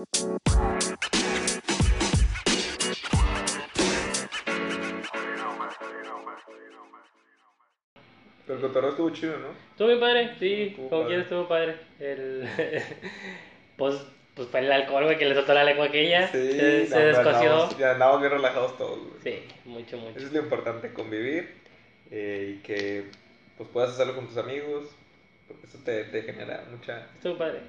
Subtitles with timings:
[0.00, 0.40] Pero
[8.58, 9.48] el cotorreo estuvo chido, ¿no?
[9.70, 11.06] Estuvo bien padre, sí, Estuvo como padre.
[11.06, 11.76] quieras estuvo padre.
[11.98, 12.48] El...
[13.76, 16.28] pues, pues fue el alcohol, güey, que le soltó la lengua aquella.
[16.28, 17.78] se, se no, hombre, descoció.
[17.78, 19.20] Ya andamos bien relajados todos, güey.
[19.22, 20.16] Sí, mucho, mucho.
[20.16, 21.60] Eso es lo importante, convivir
[22.10, 23.10] eh, y que
[23.58, 24.86] pues puedas hacerlo con tus amigos,
[25.46, 27.60] porque eso te, te genera mucha, Estuvo padre.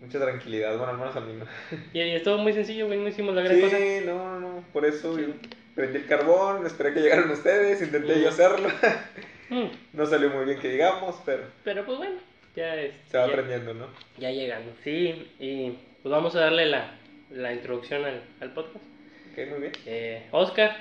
[0.00, 1.44] Mucha tranquilidad, bueno, al menos a mí no.
[1.92, 3.76] Y, y estuvo muy sencillo, güey, no hicimos la gran cosa.
[3.76, 5.28] Sí, no, no, por eso yo
[5.74, 8.32] prendí el carbón, esperé que llegaran ustedes, intenté yo Mm.
[8.32, 8.68] hacerlo,
[9.50, 12.16] Mm, no salió muy bien que digamos, pero Pero pues bueno,
[12.54, 12.92] ya es.
[13.10, 13.86] se va ya, aprendiendo, ¿no?
[14.18, 14.70] ya llegando.
[14.84, 15.70] Sí, y
[16.02, 16.90] pues vamos a darle la,
[17.30, 18.84] la introducción al, al podcast.
[19.32, 19.72] Ok, muy bien.
[19.86, 20.76] Eh, Oscar,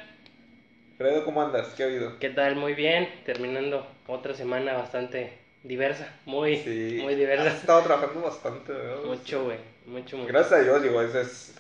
[0.98, 1.68] Fredo, ¿cómo andas?
[1.78, 2.20] ¿Qué ha habido?
[2.20, 2.58] ¿qué tal?
[2.58, 5.32] Muy bien, terminando otra semana bastante
[5.64, 7.48] diversa, muy, Sí, muy has diversa.
[7.50, 8.74] estado trabajando bastante.
[9.06, 10.28] Mucho, güey, mucho, mucho.
[10.32, 11.54] Gracias a Dios, digo, es, es,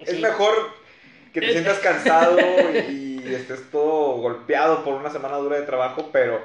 [0.00, 0.20] es Sí.
[0.20, 0.54] mejor
[1.32, 2.38] que te sientas cansado
[2.90, 6.40] y estés todo golpeado por una semana dura de trabajo, pero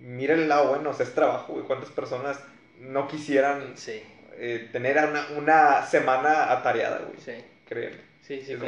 [0.00, 1.64] mira el lado bueno, o sea, es trabajo, güey.
[1.66, 2.40] ¿Cuántas personas
[2.80, 4.02] no quisieran Sí,
[4.38, 7.18] eh, tener una, una semana atareada, güey?
[7.18, 7.32] sí,
[7.68, 7.96] Créeme.
[8.22, 8.66] sí, sí, no.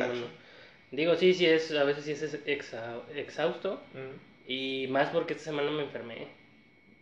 [0.91, 3.81] Digo, sí, sí, es, a veces sí es exa- exhausto.
[3.93, 6.29] Mm, Y más porque esta semana me enfermé.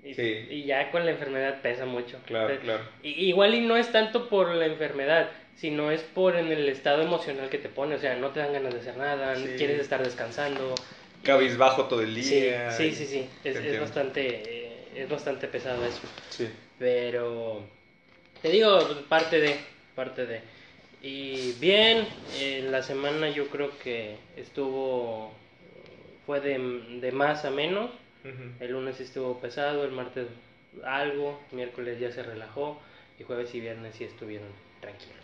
[0.06, 0.46] Y, Sí.
[0.50, 2.18] y ya con la enfermedad pesa mucho.
[2.26, 2.84] Claro, claro.
[3.02, 7.02] y- igual y no es tanto por la enfermedad, sino es por en el estado
[7.02, 7.96] emocional que te pone.
[7.96, 9.54] O sea, no te dan ganas de hacer nada, Sí.
[9.56, 10.74] quieres estar descansando.
[11.24, 12.70] Cabizbajo todo el día.
[12.70, 13.28] sí, sí, sí.
[13.42, 16.02] Es, es bastante, eh, es bastante pesado eso.
[16.30, 16.48] Sí.
[16.78, 17.62] Pero
[18.42, 19.56] te digo, pues, parte de,
[19.96, 20.40] parte de.
[21.02, 22.06] Y bien,
[22.38, 25.32] eh, la semana yo creo que estuvo,
[26.26, 26.58] fue de,
[27.00, 27.90] de más a menos.
[28.60, 30.26] El lunes estuvo pesado, el martes
[30.84, 32.80] algo, miércoles ya se relajó
[33.18, 34.48] y jueves y viernes sí estuvieron
[34.80, 35.16] tranquilos.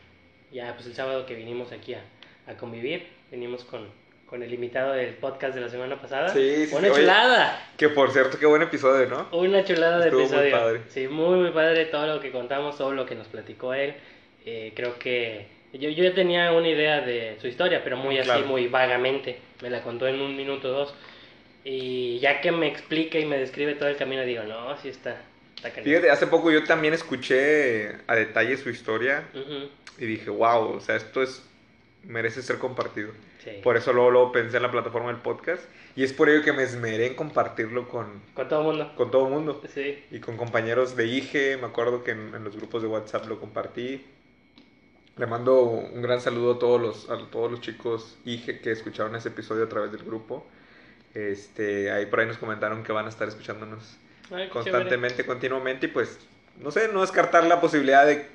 [0.53, 2.01] Ya, pues el sábado que vinimos aquí a,
[2.47, 3.89] a convivir, venimos con,
[4.27, 6.29] con el invitado del podcast de la semana pasada.
[6.31, 7.01] Sí, sí, Una sí, oye.
[7.03, 9.29] chulada, Que por cierto, qué buen episodio, ¿no?
[9.37, 10.51] una chulada de Estuvo muy episodio.
[10.59, 10.81] padre.
[10.89, 13.95] Sí, muy, muy padre todo lo que contamos, todo lo que nos platicó él.
[14.45, 18.29] Eh, creo que yo, yo ya tenía una idea de su historia, pero muy así,
[18.29, 18.47] Claro.
[18.47, 19.39] muy vagamente.
[19.63, 20.95] Me la contó en un minuto o dos.
[21.65, 25.21] Y ya que me explica y me describe todo el camino, digo, no, sí está,
[25.57, 25.71] está.
[25.83, 29.69] Fíjate, hace poco yo también escuché a detalle su historia Ujú,
[29.99, 31.43] y dije, wow, o sea, esto es
[32.05, 33.13] merece ser compartido.
[33.45, 33.61] sí.
[33.63, 35.63] Por eso luego, luego pensé en la plataforma del podcast
[35.95, 38.93] y es por ello que me esmeré en compartirlo con, Con todo el mundo.
[38.97, 39.63] con todo mundo.
[39.73, 40.03] Sí.
[40.11, 43.39] Y con compañeros de IGE, me acuerdo que en, en los grupos de WhatsApp lo
[43.39, 44.05] compartí.
[45.17, 49.15] Le mando un gran saludo a todos los, a todos los chicos IGE que escucharon
[49.15, 50.45] ese episodio a través del grupo.
[51.15, 53.97] Este, ahí por ahí nos comentaron que van a estar escuchándonos
[54.31, 56.19] Ay, constantemente, continuamente y pues,
[56.61, 58.27] no sé, no descartar la posibilidad de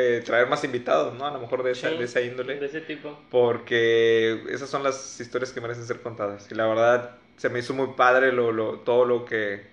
[0.00, 1.26] eh, traer más invitados, ¿no?
[1.26, 2.54] A lo mejor de esa, Sí, de esa índole.
[2.60, 3.18] De ese tipo.
[3.30, 6.46] Porque esas son las historias que merecen ser contadas.
[6.50, 9.66] Y la verdad, se me hizo muy padre lo, lo, todo lo que...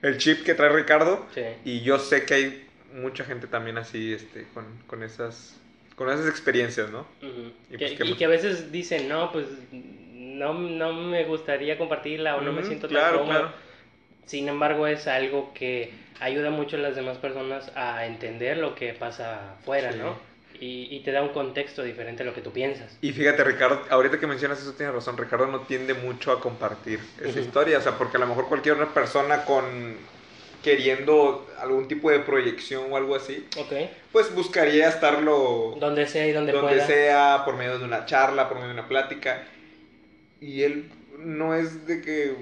[0.00, 1.26] El chip que trae Ricardo.
[1.34, 1.42] Sí.
[1.64, 5.56] Y yo sé que hay mucha gente también así, este, con, con esas...
[5.96, 7.06] Con esas experiencias, ¿no?
[7.70, 9.46] Y pues, que a veces dicen, no, pues
[10.36, 13.38] no, no me gustaría compartirla o no me siento tan claro, cómodo.
[13.40, 13.52] claro.
[14.26, 18.92] Sin embargo, es algo que ayuda mucho a las demás personas a entender lo que
[18.92, 19.98] pasa afuera, Sí.
[19.98, 20.16] ¿no?
[20.58, 22.96] Y, y te da un contexto diferente a lo que tú piensas.
[23.02, 25.16] Y fíjate, Ricardo, ahorita que mencionas eso tienes razón.
[25.18, 27.76] Ricardo no tiende mucho a compartir esa historia.
[27.76, 29.96] O sea, porque a lo mejor cualquier otra persona con...
[30.64, 33.46] Queriendo algún tipo de proyección o algo así,
[34.10, 36.86] pues buscaría estarlo Donde sea y donde, donde pueda.
[36.88, 39.44] sea, por medio de una charla, por medio de una plática.
[40.40, 42.34] Y él no es de que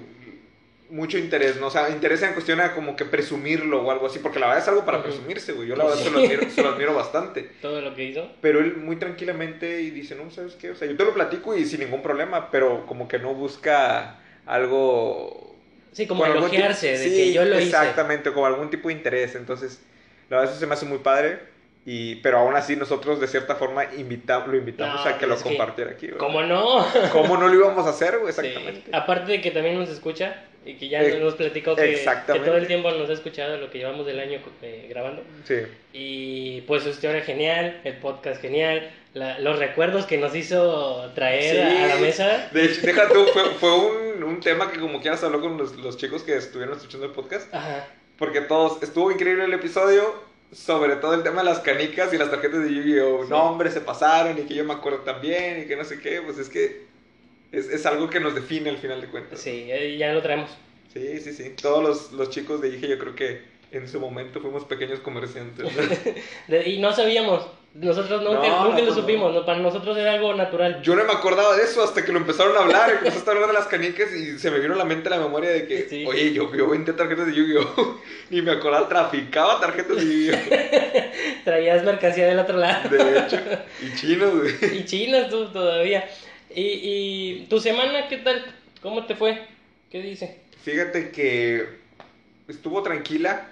[0.90, 1.68] mucho interés, ¿no?
[1.68, 4.62] O sea, interés en cuestión a como que presumirlo o algo así, porque la verdad
[4.62, 5.68] es algo para presumirse, güey.
[5.68, 7.50] Yo la verdad se lo admiro, se lo admiro bastante.
[7.62, 8.30] Todo lo que hizo.
[8.40, 10.70] Pero él muy tranquilamente y dice, no, ¿sabes qué?
[10.70, 14.20] O sea, yo te lo platico y sin ningún problema, pero como que no busca
[14.46, 15.56] algo...
[15.92, 17.66] Sí, como elogiarse tipo- de sí, que yo lo hice.
[17.66, 19.34] Exactamente, como algún tipo de interés.
[19.36, 19.80] Entonces,
[20.28, 21.53] la verdad eso se me hace muy padre.
[21.86, 25.34] Y, pero aún así nosotros de cierta forma invita, lo invitamos No, a que lo
[25.34, 26.06] es que- compartiera aquí.
[26.06, 26.18] güey.
[26.18, 26.86] ¿Cómo no?
[27.12, 28.32] ¿Cómo no lo íbamos a hacer, güey?
[28.32, 28.40] Sí.
[28.40, 28.90] Exactamente.
[28.96, 32.56] Aparte de que también nos escucha y que ya Eh, nos platicó que, que todo
[32.56, 35.22] el tiempo nos ha escuchado lo que llevamos del año eh, grabando.
[35.44, 35.56] Sí.
[35.92, 41.54] Y pues su historia genial, el podcast genial, la- los recuerdos que nos hizo traer
[41.54, 41.58] Sí.
[41.82, 42.48] a, a la mesa.
[42.50, 45.76] De hecho, deja tú, fue, fue un, un tema que como quieras habló con los,
[45.76, 47.52] los chicos que estuvieron escuchando el podcast.
[47.54, 47.86] Ajá.
[48.16, 50.14] Porque todos, estuvo increíble el episodio,
[50.52, 53.24] sobre todo el tema de las canicas y las tarjetas de Yu-Gi-Oh!
[53.24, 53.30] Sí.
[53.30, 56.20] No, hombre, se pasaron y que yo me acuerdo también y que no sé qué.
[56.22, 56.86] Pues es que
[57.52, 59.40] es, es algo que nos define al final de cuentas.
[59.40, 60.50] Sí, eh, ya lo traemos.
[60.92, 61.50] Sí, sí, sí.
[61.60, 63.42] Todos los, los chicos de IGE yo creo que
[63.72, 65.66] en su momento fuimos pequeños comerciantes.
[66.66, 69.44] y no sabíamos, Nosotros nunca, No, nunca lo pues supimos, ¿no?
[69.44, 70.80] para nosotros era algo natural.
[70.82, 72.88] Yo no me acordaba de eso hasta que lo empezaron a hablar.
[72.94, 75.18] y Empezaste a hablar de las canicas y se me vino a la mente la
[75.18, 76.04] memoria de que, Sí.
[76.06, 78.00] oye, yo, yo vendía tarjetas de Yu-Gi-Oh!
[78.30, 81.04] Ni me acordaba, traficaba tarjetas de Yu-Gi-Oh!
[81.44, 82.88] Traías mercancía del otro lado.
[82.88, 83.38] De hecho,
[83.82, 84.78] y chinos, güey.
[84.78, 86.08] y chinas tú todavía.
[86.54, 88.44] Y, y tu semana, ¿qué tal?
[88.82, 89.46] ¿Cómo te fue?
[89.90, 90.38] ¿Qué dice?
[90.62, 91.66] Fíjate que
[92.46, 93.48] estuvo tranquila.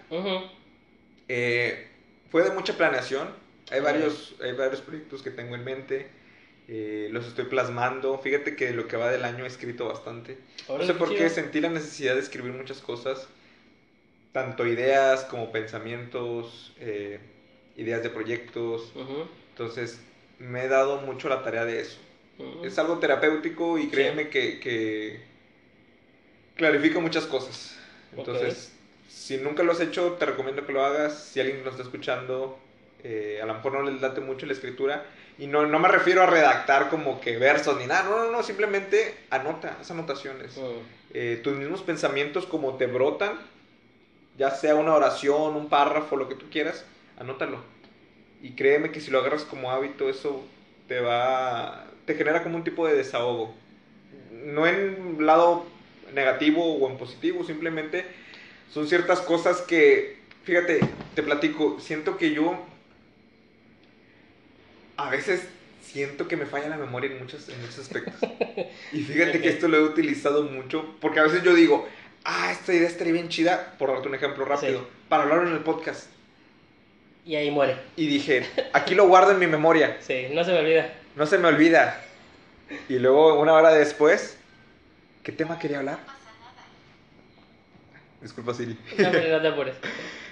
[1.29, 1.89] Eh,
[2.31, 3.42] fue de mucha planeación.
[3.73, 6.07] Hay varios, hay varios proyectos que tengo en mente.
[6.69, 8.19] eh, los estoy plasmando.
[8.19, 10.39] Fíjate que lo que va del año he escrito bastante.
[10.69, 13.29] No sé por qué sentí la necesidad de escribir muchas cosas.
[14.33, 17.19] Tanto ideas como pensamientos, eh,
[17.77, 18.93] ideas de proyectos.
[19.51, 20.01] Entonces
[20.39, 21.99] me he dado mucho la tarea de eso.
[22.39, 22.65] ujú.
[22.65, 25.21] Es algo terapéutico y créeme que, que
[26.57, 27.77] clarifica muchas cosas.
[28.17, 28.73] Entonces,
[29.09, 31.19] si nunca lo has hecho, te recomiendo que lo hagas.
[31.33, 32.59] Si alguien nos está escuchando,
[33.05, 35.05] eh, a lo mejor no les late mucho la escritura.
[35.39, 38.05] Y no, no me refiero a redactar como que versos ni nada.
[38.05, 38.43] No, no, no.
[38.43, 40.57] Simplemente anota, haz anotaciones.
[40.57, 40.83] Ujú.
[41.15, 43.39] Eh, tus mismos pensamientos como te brotan,
[44.39, 46.85] ya sea una oración, un párrafo, lo que tú quieras,
[47.19, 47.59] anótalo.
[48.43, 50.45] Y créeme que si lo agarras como hábito, eso
[50.89, 53.55] te va, te genera como un tipo de desahogo.
[54.33, 55.67] No en lado
[56.13, 58.05] negativo o en positivo, simplemente
[58.73, 60.81] son ciertas cosas que, fíjate,
[61.15, 62.59] te platico, siento que yo
[64.97, 65.43] a veces
[65.83, 68.15] siento que me falla la memoria en muchos, en muchos aspectos.
[68.93, 71.89] Y fíjate que esto lo he utilizado mucho, porque a veces yo digo,
[72.25, 74.87] ah, esta idea estaría bien chida, por darte un ejemplo rápido, Sí.
[75.09, 76.07] para hablarlo en el podcast.
[77.25, 77.77] Y ahí muere.
[77.97, 80.93] Y dije, aquí lo guardo en mi memoria, Sí, no se me olvida.
[81.17, 82.03] no se me olvida.
[82.89, 84.37] Y luego, una hora después,
[85.23, 85.99] ¿qué tema quería hablar?
[88.21, 88.79] Disculpa, Siri.
[88.99, 89.75] No, no te apures.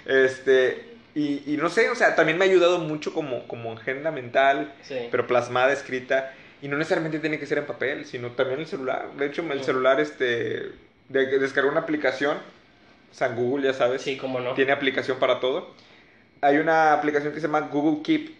[0.05, 4.11] Este, y, y no sé, o sea, también me ha ayudado mucho como, como agenda
[4.11, 4.95] mental, Sí.
[5.11, 6.33] pero plasmada, escrita.
[6.61, 9.09] Y no necesariamente tiene que ser en papel, sino también el celular.
[9.17, 9.65] De hecho, el Sí.
[9.65, 10.71] celular, este,
[11.09, 12.37] de, descargué una aplicación,
[13.11, 14.53] San Google, ya sabes, Sí, cómo no.
[14.53, 15.73] tiene aplicación para todo.
[16.41, 18.35] Hay una aplicación que se llama Google Keep,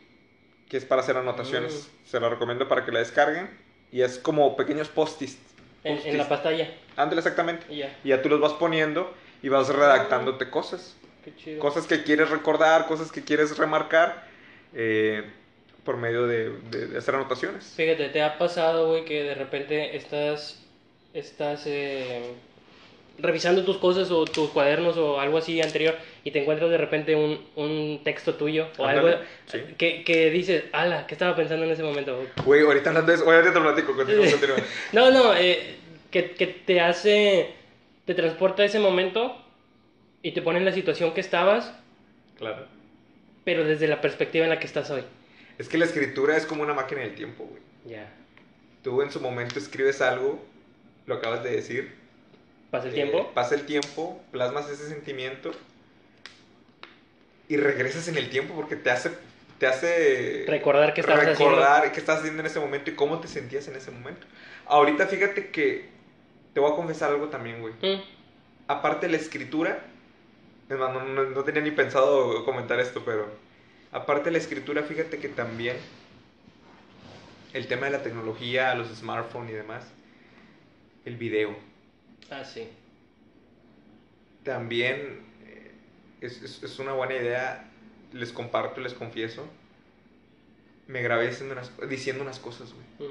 [0.70, 1.90] que es para hacer anotaciones.
[2.06, 2.08] Mm.
[2.10, 3.50] Se la recomiendo para que la descarguen.
[3.92, 5.38] Y es como pequeños post-its.
[5.84, 6.70] En, en la pantalla.
[6.96, 7.66] Ándale, exactamente.
[7.70, 7.98] Y ya.
[8.04, 10.96] Y ya tú los vas poniendo y vas redactándote cosas.
[11.24, 11.60] Qué chido.
[11.60, 14.24] Cosas que quieres recordar, cosas que quieres remarcar
[14.74, 15.24] eh,
[15.84, 17.74] por medio de, de- de hacer anotaciones.
[17.76, 20.64] Fíjate, ¿te ha pasado, güey, que de repente estás,
[21.14, 22.22] estás eh,
[23.20, 27.16] revisando tus cosas o tus cuadernos o algo así anterior y te encuentras de repente
[27.16, 29.60] un, un texto tuyo o Ándale, algo sí.
[29.78, 32.26] que, que dices, ala, ¿qué estaba pensando en ese momento?
[32.46, 34.58] Güey, ahorita hablando de eso, ahorita te lo platico, continúa, continúa.
[34.94, 35.76] No, no, eh,
[36.10, 37.50] que, que te hace,
[38.06, 39.36] te transporta a ese momento
[40.24, 41.74] y te pone en la situación que estabas,
[42.38, 42.66] Claro.
[43.44, 45.04] pero desde la perspectiva en la que estás hoy.
[45.58, 47.62] Es que la escritura es como una máquina del tiempo, güey.
[47.86, 48.10] Ya.
[48.84, 50.44] Tú en su momento escribes algo,
[51.06, 51.94] lo acabas de decir.
[52.72, 53.32] ¿Pasa el eh, tiempo?
[53.34, 55.52] pasa el tiempo, plasmas ese sentimiento
[57.50, 59.12] y regresas en el tiempo porque te hace,
[59.60, 63.28] te hace Recordar qué estabas recordar qué estás haciendo en ese momento y cómo te
[63.28, 64.26] sentías en ese momento.
[64.68, 65.90] Ahorita fíjate que
[66.54, 67.74] te voy a confesar algo también, güey.
[67.82, 67.88] haciendo.
[67.98, 68.02] Mm,
[68.68, 69.84] Aparte de la escritura,
[70.74, 73.28] es más, no, no- no tenía ni pensado comentar esto, pero
[73.92, 75.78] aparte de la escritura, fíjate que también
[77.54, 79.86] el tema de la tecnología, los smartphones y demás,
[81.06, 81.56] el video,
[82.30, 82.68] Ah, sí.
[84.44, 85.72] también eh,
[86.22, 87.70] es, es- es una buena idea,
[88.14, 89.46] les comparto, les confieso,
[90.88, 93.10] me grabé haciendo unas- diciendo unas cosas, güey.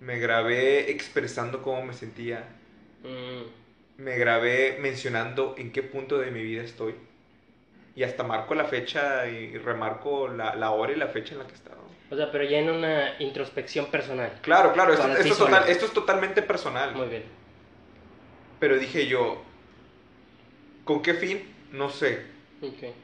[0.00, 2.44] Me grabé expresando cómo me sentía,
[3.02, 3.42] Mm,
[3.98, 6.94] me grabé mencionando en qué punto de mi vida estoy.
[7.94, 11.46] Y hasta marco la fecha y remarco la, la hora y la fecha en la
[11.46, 11.78] que estaba.
[12.10, 14.38] O sea, pero ya en una introspección personal.
[14.40, 15.50] Claro, claro, esto, es solo.
[15.50, 16.94] total- esto es totalmente personal.
[16.94, 17.24] Muy bien.
[18.60, 19.42] Pero dije yo,
[20.84, 21.42] ¿con qué fin?
[21.72, 22.22] No sé.
[22.62, 22.94] Ok.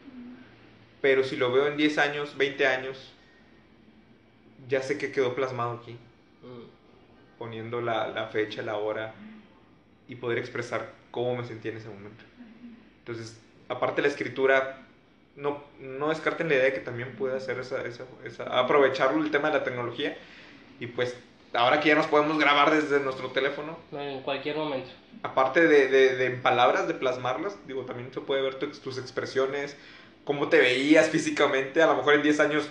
[1.03, 3.13] Pero si lo veo en 10 años, 20 años,
[4.69, 5.93] ya sé que quedó plasmado aquí.
[6.43, 9.13] Mm, Poniendo la, la fecha, la hora
[10.15, 12.25] y poder expresar cómo me sentía en ese momento.
[13.01, 13.37] Entonces,
[13.69, 14.81] aparte de la escritura,
[15.37, 19.31] no, no descarten la idea de que también puede hacer esa, esa, esa- aprovecharlo el
[19.31, 20.17] tema de la tecnología.
[20.81, 21.17] Y pues,
[21.53, 24.91] ahora que ya nos podemos grabar desde nuestro teléfono, no, en cualquier momento.
[25.23, 28.99] aparte de, de, de en palabras, de plasmarlas, digo, también se puede ver tu- tus
[28.99, 29.77] expresiones,
[30.25, 31.83] cómo te veías físicamente.
[31.83, 32.69] A lo mejor en 10 años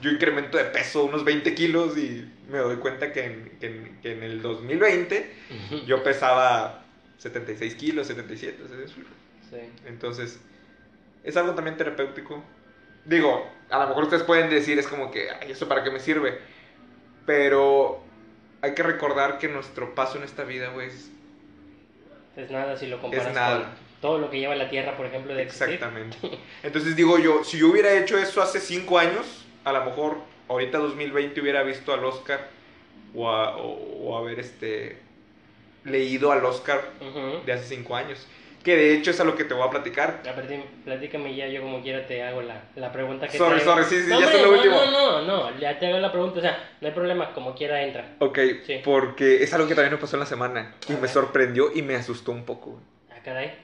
[0.00, 3.98] yo incremento de peso unos 20 kilos y me doy cuenta que en, que en,
[4.02, 5.30] que en el 2020
[5.86, 6.84] yo pesaba
[7.18, 8.62] 76 kilos, 77.
[8.68, 8.90] ¿sabes?
[8.92, 9.56] Sí.
[9.86, 10.40] Entonces,
[11.24, 12.42] es algo también terapéutico.
[13.04, 16.00] Digo, a lo mejor ustedes pueden decir, es como que, ay, ¿eso para qué me
[16.00, 16.38] sirve?
[17.26, 18.02] Pero
[18.62, 21.10] hay que recordar que nuestro paso en esta vida, güey, es
[22.36, 23.58] Es nada si lo comparas nada.
[23.64, 25.74] con todo lo que lleva la Tierra, por ejemplo, de existir.
[25.74, 26.16] Exactamente.
[26.62, 30.78] Entonces digo yo, si yo hubiera hecho eso hace cinco años, a lo mejor ahorita
[30.78, 32.48] 2020 hubiera visto al Oscar
[33.14, 34.98] o, a- o- o haber este
[35.84, 36.80] leído al Oscar
[37.46, 38.26] de hace cinco años.
[38.62, 40.20] Que de hecho es a lo que te voy a platicar.
[40.28, 43.84] A ver, platícame ya, yo como quiera te hago la, la pregunta que Sorry, sorry,
[43.84, 44.76] sí, sí, no, ya hombre, es lo no, último.
[44.90, 47.82] No, no, no, ya te hago la pregunta, o sea, no hay problema, como quiera
[47.82, 48.16] entra.
[48.18, 48.82] Ok, Sí.
[48.84, 51.10] porque es algo que también me pasó en la semana y A me ver.
[51.10, 52.78] sorprendió y me asustó un poco.
[53.10, 53.54] Ah, caray.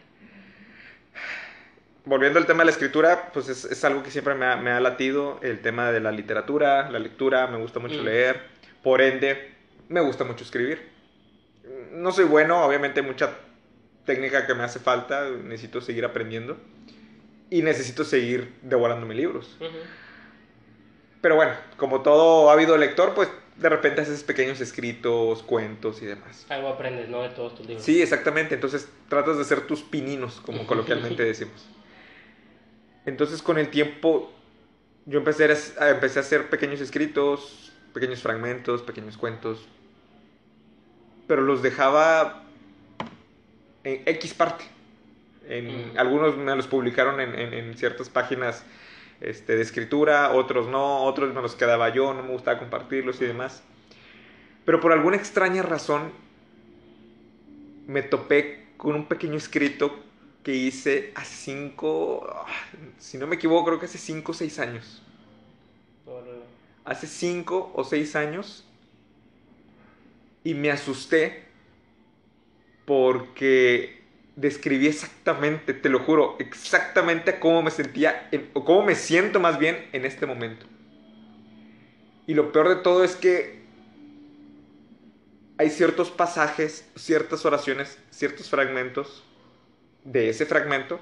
[2.07, 4.71] Volviendo al tema de la escritura, pues es, es algo que siempre me ha, me
[4.71, 8.05] ha latido, el tema de la literatura, la lectura, me gusta mucho Mm.
[8.05, 8.41] leer,
[8.83, 9.51] por ende,
[9.89, 10.89] me gusta mucho escribir.
[11.91, 13.31] No soy bueno, obviamente mucha
[14.05, 16.57] técnica que me hace falta, necesito seguir aprendiendo
[17.51, 19.57] y necesito seguir devorándome libros.
[19.59, 19.69] Ujú.
[21.21, 26.47] Pero bueno, como todo ávido lector, pues de repente haces pequeños escritos, cuentos y demás.
[26.51, 27.23] Algo aprendes, ¿no?
[27.23, 27.85] De todos tus libros.
[27.85, 28.55] Sí, exactamente.
[28.55, 31.67] Entonces tratas de ser tus pininos, como coloquialmente decimos.
[33.07, 34.33] Entonces con el tiempo
[35.07, 35.45] yo empecé
[35.79, 39.67] a, empecé a hacer pequeños escritos, pequeños fragmentos, pequeños cuentos.
[41.27, 42.43] Pero los dejaba
[43.85, 44.65] en X parte.
[45.49, 45.99] En, Mm.
[45.99, 48.65] Algunos me los publicaron en, en- en ciertas páginas
[49.21, 53.27] este, de escritura, otros no, otros me los quedaba yo, no me gustaba compartirlos y
[53.27, 53.63] demás.
[54.65, 56.11] Pero por alguna extraña razón
[57.87, 59.95] me topé con un pequeño escrito
[60.47, 62.47] que hice hace cinco, ah,
[63.01, 65.03] si no me equivoco, creo que hace cinco o seis años.
[66.85, 68.65] Hace cinco o seis años
[70.45, 71.47] y me asusté
[72.85, 74.05] porque
[74.37, 79.59] describí exactamente, te lo juro, exactamente cómo me sentía, en- o cómo me siento más
[79.59, 80.65] bien en este momento.
[82.29, 83.65] Y lo peor de todo es que
[85.59, 89.25] hay ciertos pasajes, ciertas oraciones, ciertos fragmentos
[90.07, 91.01] de ese fragmento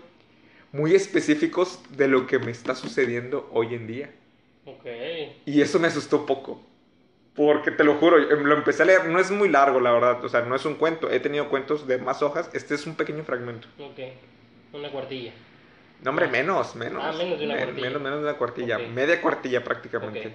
[0.73, 4.11] muy específicos de lo que me está sucediendo hoy en día.
[4.66, 4.87] Ok.
[5.46, 6.61] Y eso me asustó poco.
[7.37, 10.28] Porque te lo juro, lo empecé a leer, no es muy largo, la verdad, o
[10.28, 13.25] sea, no es un cuento, he tenido cuentos de más hojas, este es un pequeño
[13.25, 13.66] fragmento.
[13.78, 13.99] Ok.
[14.73, 15.32] Una cuartilla.
[16.02, 16.30] No, hombre, Ah.
[16.30, 17.02] menos, menos.
[17.04, 17.87] Ah, menos de una cuartilla.
[17.88, 18.87] Menos, menos de una cuartilla, Ok.
[18.88, 20.26] media cuartilla prácticamente.
[20.28, 20.32] Ok.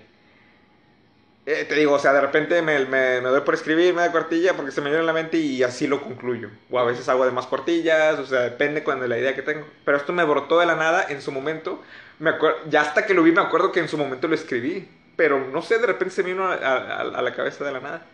[1.45, 4.55] Eh, te digo, o sea, de repente me, me- me doy por escribir media cuartilla
[4.55, 6.49] porque se me viene a la mente y así lo concluyo.
[6.69, 9.65] O a veces hago de más cuartillas, o sea, depende cuando la idea que tengo.
[9.83, 11.81] Pero esto me brotó de la nada en su momento.
[12.19, 12.33] Me
[12.69, 14.87] ya hasta que lo vi me acuerdo que en su momento lo escribí.
[15.15, 17.79] Pero no sé, de repente se me vino a, a- a la cabeza de la
[17.79, 18.05] nada.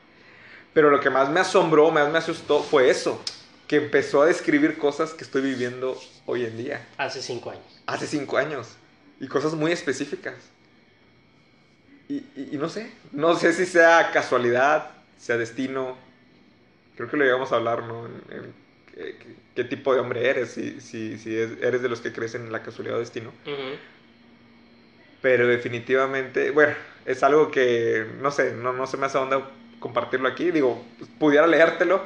[0.73, 3.21] Pero lo que más me asombró, más me asustó fue eso.
[3.67, 6.85] Que empezó a describir cosas que estoy viviendo hoy en día.
[6.97, 7.63] Hace cinco años.
[7.87, 8.67] Hace cinco años.
[9.19, 10.35] Y cosas muy específicas.
[12.09, 12.91] Y, y- y no sé.
[13.11, 15.97] No sé si sea casualidad, sea destino.
[16.95, 18.05] Creo que lo íbamos a hablar, ¿no?
[18.05, 18.53] En- en
[18.93, 19.15] qué,
[19.55, 20.51] qué- tipo de hombre eres.
[20.51, 23.29] Si, si, si es- eres de los que crecen en la casualidad o destino.
[23.45, 23.77] Ujú.
[25.21, 26.73] Pero definitivamente, bueno,
[27.05, 30.51] es algo que no sé, no, no se me hace onda compartirlo aquí.
[30.51, 30.83] Digo,
[31.19, 32.03] pudiera leértelo.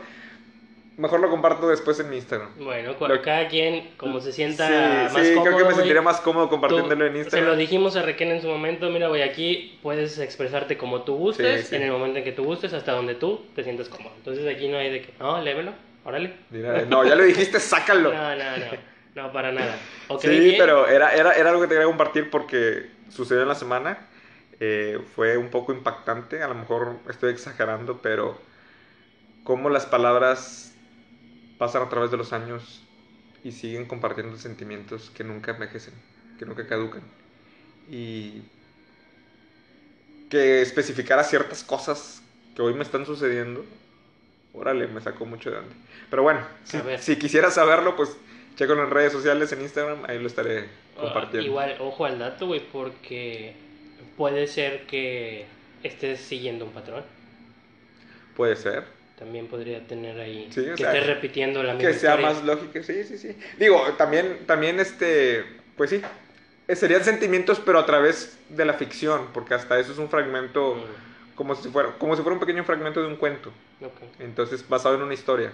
[1.00, 2.50] Mejor lo comparto después en mi Instagram.
[2.60, 5.44] Bueno, Lo- cada quien como se sienta sí, más sí, cómodo.
[5.44, 5.76] creo que me güey.
[5.76, 7.50] sentiría más cómodo Tú- compartiéndolo en Se Instagram.
[7.50, 11.62] lo dijimos a Requén en su momento, mira, güey, aquí puedes expresarte como tú gustes,
[11.62, 11.76] Sí, sí.
[11.78, 14.12] en el momento en que tú gustes, hasta donde tú te sientas cómodo.
[14.18, 15.72] Entonces aquí no hay de que, no, lévelo,
[16.04, 16.34] órale.
[16.50, 18.12] Mira, no, ya lo dijiste, sácalo.
[18.14, 18.66] No, no, no,
[19.28, 19.78] no, para nada.
[20.10, 20.56] Ok, Sí, bien.
[20.58, 24.06] pero era, era, era algo que te quería compartir porque sucedió en la semana.
[24.60, 26.44] eh, fue un poco impactante.
[26.44, 28.38] A lo mejor estoy exagerando, pero
[29.46, 30.69] cómo las palabras
[31.60, 32.82] pasan a través de los años
[33.44, 35.94] y siguen compartiendo sentimientos que nunca envejecen,
[36.40, 37.04] que nunca caducan.
[37.90, 38.44] Y
[40.30, 42.24] que especificara ciertas cosas
[42.56, 43.66] que hoy me están sucediendo.
[44.54, 45.76] Órale, me sacó mucho de onda.
[46.10, 48.18] Pero bueno, si, si quisieras saberlo, pues
[48.56, 50.70] checo en las redes sociales, en Instagram, ahí lo estaré
[51.02, 51.48] Ah, compartiendo.
[51.48, 53.56] igual, ojo al dato, güey, porque
[54.18, 55.46] puede ser que
[55.84, 57.06] estés siguiendo un patrón.
[58.36, 58.99] Puede ser.
[59.20, 62.34] También podría tener ahí Sí, que sea, estés repitiendo la misma Que sea historia.
[62.34, 63.36] más lógico, sí, sí, sí.
[63.60, 65.44] Digo, también, también este,
[65.76, 66.02] pues sí,
[66.70, 70.76] eh, serían sentimientos, pero a través de la ficción, porque hasta eso es un fragmento,
[70.76, 73.52] Mm, como si fuera, como si fuera un pequeño fragmento de un cuento.
[73.82, 73.92] ok.
[74.20, 75.52] Entonces, basado en una historia.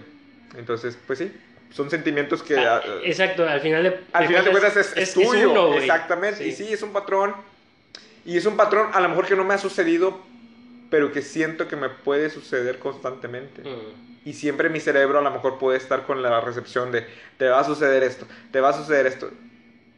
[0.56, 1.32] Entonces, pues sí,
[1.72, 2.58] son sentimientos que...
[2.58, 5.52] Ah, ah, exacto, al final de, al final de cuentas es, es tuyo.
[5.52, 5.80] uno, güey.
[5.80, 6.46] exactamente.
[6.48, 6.66] Y Sí.
[6.66, 7.34] sí, es un patrón.
[8.26, 10.20] Y es un patrón a lo mejor que no me ha sucedido,
[10.90, 13.62] pero que siento que me puede suceder constantemente.
[13.62, 17.06] Mm, Y siempre mi cerebro a lo mejor puede estar con la recepción de,
[17.38, 19.30] te va a suceder esto, te va a suceder esto.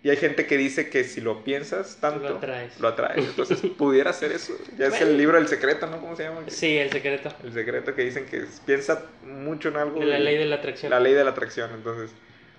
[0.04, 2.80] Y hay gente que dice que si lo piensas tanto, Lo atraes.
[2.80, 3.26] lo atraes.
[3.26, 4.54] Entonces, pudiera ser eso.
[4.78, 6.00] Ya es el libro del secreto, ¿no?
[6.00, 6.42] ¿Cómo se llama?
[6.48, 7.30] Sí, el secreto.
[7.44, 10.02] El secreto que dicen que piensa mucho en algo.
[10.04, 10.92] La ley de la atracción.
[10.92, 11.72] la ley de la atracción.
[11.74, 12.12] Entonces,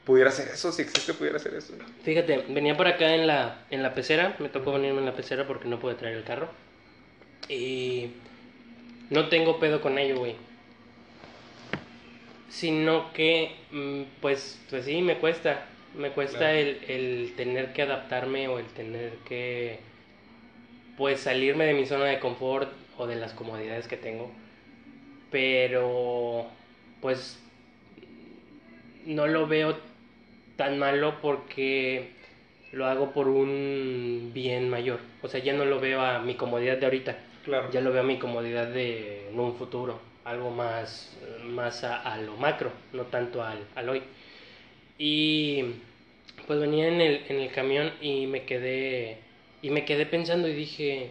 [0.05, 0.73] pudiera ser eso.
[0.73, 1.75] Si existe, pudiera ser eso.
[2.03, 5.47] Fíjate, venía por acá en la, en la pecera, me tocó venirme en la pecera
[5.47, 6.49] porque no pude traer el carro.
[7.49, 8.11] Y
[9.11, 10.35] no tengo pedo con ello, güey.
[12.49, 15.66] Sino que, mm, pues, pues sí, me cuesta.
[15.95, 16.57] Me cuesta Claro.
[16.59, 19.78] el, el tener que adaptarme o el tener que,
[20.97, 24.30] pues, salirme de mi zona de confort o de las comodidades que tengo.
[25.30, 26.47] Pero,
[27.00, 27.38] pues,
[29.07, 29.78] no lo veo
[30.57, 32.11] tan malo porque
[32.73, 35.00] lo hago por un bien mayor.
[35.23, 37.71] O sea, ya no lo veo a mi comodidad de ahorita, Claro.
[37.73, 42.19] ya lo veo a mi comodidad de en un futuro, algo más, más a, a
[42.19, 44.03] lo macro, no tanto al, al hoy.
[44.99, 45.65] Y
[46.47, 49.19] pues venía en el, en el camión y me quedé
[49.63, 51.11] y me quedé pensando y dije,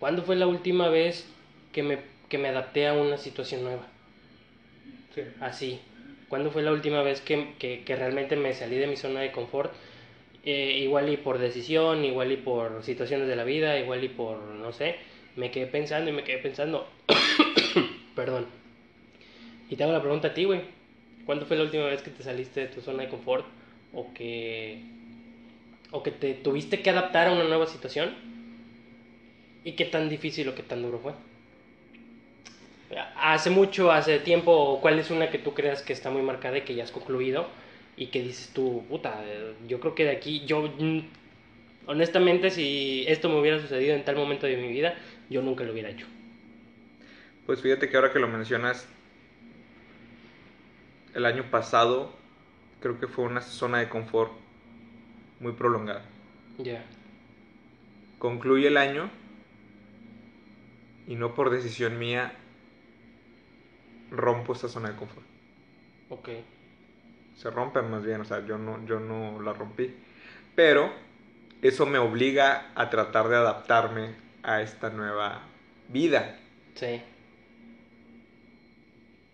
[0.00, 1.26] ¿cuándo fue la última vez
[1.72, 1.98] que me,
[2.28, 3.86] que me adapté a una situación nueva?
[5.14, 5.22] Sí.
[5.40, 5.80] así.
[6.28, 9.30] ¿Cuándo fue la última vez que, que- que realmente me salí de mi zona de
[9.30, 9.72] confort?
[10.46, 14.38] Eh, igual y por decisión, igual y por situaciones de la vida, igual y por,
[14.38, 14.96] no sé,
[15.36, 16.86] me quedé pensando y me quedé pensando.
[18.14, 18.46] Perdón.
[19.70, 20.60] Y te hago la pregunta a ti, güey.
[21.24, 23.46] ¿Cuándo fue la última vez que te saliste de tu zona de confort?
[23.94, 24.80] O que,
[25.90, 28.14] o que te tuviste que adaptar a una nueva situación.
[29.64, 31.12] ¿Y qué tan difícil o qué tan duro fue?
[33.16, 36.60] hace mucho, hace tiempo, cuál es una que tú creas que está muy marcada y
[36.60, 37.48] que ya has concluido
[37.96, 39.24] y que dices tú, puta,
[39.68, 41.00] yo creo que de aquí, yo, mm,
[41.86, 44.94] honestamente, si esto me hubiera sucedido en tal momento de mi vida,
[45.30, 46.06] yo nunca lo hubiera hecho.
[47.46, 48.86] Pues fíjate que ahora que lo mencionas,
[51.14, 52.10] el año pasado
[52.80, 54.32] creo que fue una zona de confort
[55.40, 56.02] muy prolongada.
[56.58, 56.84] Ya,
[58.18, 59.08] Concluye el año
[61.06, 62.32] y no por decisión mía
[64.10, 65.26] rompo esa zona de confort.
[66.08, 66.28] ok,
[67.36, 69.94] Se rompe más bien, o sea, yo no, yo no la rompí.
[70.54, 70.92] Pero
[71.62, 75.42] eso me obliga a tratar de adaptarme a esta nueva
[75.88, 76.38] vida.
[76.74, 77.02] sí,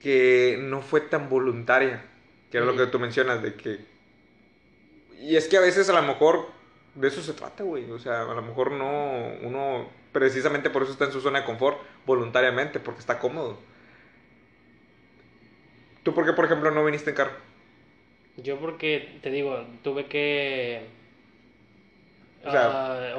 [0.00, 2.04] que no fue tan voluntaria,
[2.50, 3.84] que era lo que tú mencionas, de que...
[5.20, 6.48] Y es que a veces a lo mejor
[6.94, 10.92] de eso se trata, güey, o sea, a lo mejor no, uno precisamente por eso
[10.92, 13.58] está en su zona de confort, voluntariamente, porque está cómodo.
[16.02, 17.32] ¿Tú por qué, por ejemplo, no viniste en carro?
[18.36, 20.82] Yo porque, te digo, tuve que...
[22.44, 23.14] O sea, ah,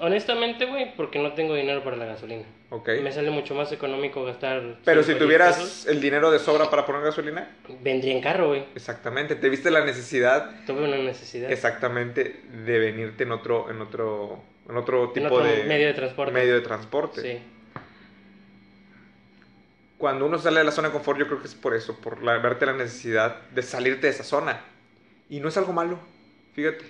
[0.00, 2.44] honestamente, güey, porque no tengo dinero para la gasolina.
[2.70, 2.88] Ok.
[3.02, 4.78] Me sale mucho más económico gastar...
[4.82, 7.50] Pero si tuvieras pesos, el dinero de sobra para poner gasolina,
[7.82, 8.64] Vendría en carro, güey.
[8.74, 11.52] exactamente, te viste la necesidad Tuve una necesidad.
[11.52, 15.92] exactamente de venirte en otro, en otro, en otro En tipo otro de medio de
[15.92, 16.32] transporte.
[16.32, 17.20] medio de transporte.
[17.20, 17.38] Sí.
[20.02, 22.24] Cuando uno sale de la zona de confort, yo creo que es por eso, por
[22.24, 24.60] la, verte la necesidad de salirte de esa zona.
[25.30, 25.96] Y no es algo malo,
[26.54, 26.84] fíjate.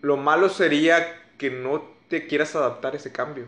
[0.00, 3.46] Lo malo sería que no te quieras adaptar a ese cambio.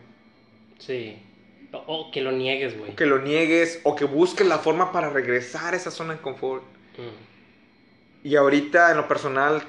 [0.81, 1.23] Sí.
[1.71, 2.97] O, que lo niegues, güey.
[2.97, 6.65] Que lo niegues, o que busques la forma para regresar a esa zona de confort.
[6.99, 8.27] Mm.
[8.27, 9.63] Y ahorita, en lo personal,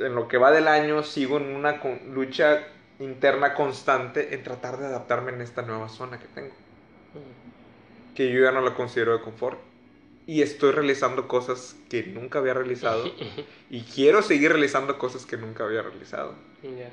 [0.00, 1.80] en lo que va del año, sigo en una
[2.12, 2.66] lucha
[2.98, 6.54] interna constante en tratar de adaptarme en esta nueva zona que tengo.
[7.14, 7.41] Mm.
[8.14, 9.58] Que yo ya no la considero de confort.
[10.26, 13.12] Y estoy realizando cosas que nunca había realizado.
[13.70, 16.34] y quiero seguir realizando cosas que nunca había realizado.
[16.62, 16.90] Ya.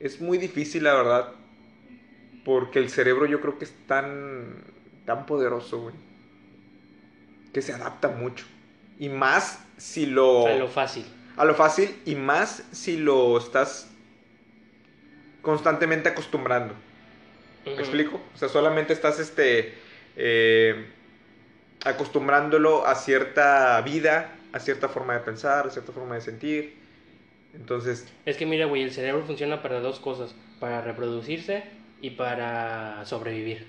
[0.00, 1.32] Es muy difícil, la verdad.
[2.44, 4.64] Porque el cerebro yo creo que es tan,
[5.06, 5.94] tan poderoso, güey.
[7.52, 8.44] Que se adapta mucho.
[8.98, 10.46] Y más si lo...
[10.46, 11.04] A lo fácil.
[11.36, 11.94] a lo fácil.
[12.04, 13.88] Y más si lo estás
[15.42, 16.74] constantemente acostumbrando.
[17.64, 18.20] ¿Me explico?
[18.34, 19.74] O sea, solamente estás este,
[20.16, 20.86] eh,
[21.84, 26.74] acostumbrándolo a cierta vida, a cierta forma de pensar, a cierta forma de sentir.
[27.54, 30.34] Entonces, Es que mira, güey, el cerebro funciona para dos cosas.
[30.60, 31.64] Para reproducirse
[32.00, 33.66] y para sobrevivir.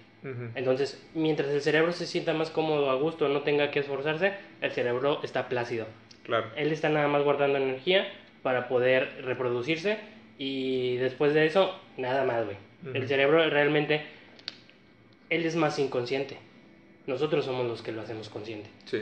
[0.56, 4.72] Entonces, mientras el cerebro se sienta más cómodo, a gusto, no tenga que esforzarse, el
[4.72, 5.86] cerebro está plácido.
[6.24, 6.46] claro.
[6.56, 8.08] Él está nada más guardando energía
[8.42, 9.98] para poder reproducirse
[10.38, 12.56] y después de eso, nada más, güey.
[12.94, 14.02] El cerebro realmente,
[15.30, 16.38] él es más inconsciente.
[17.08, 18.70] Nosotros somos los que lo hacemos consciente.
[18.86, 19.00] Sí,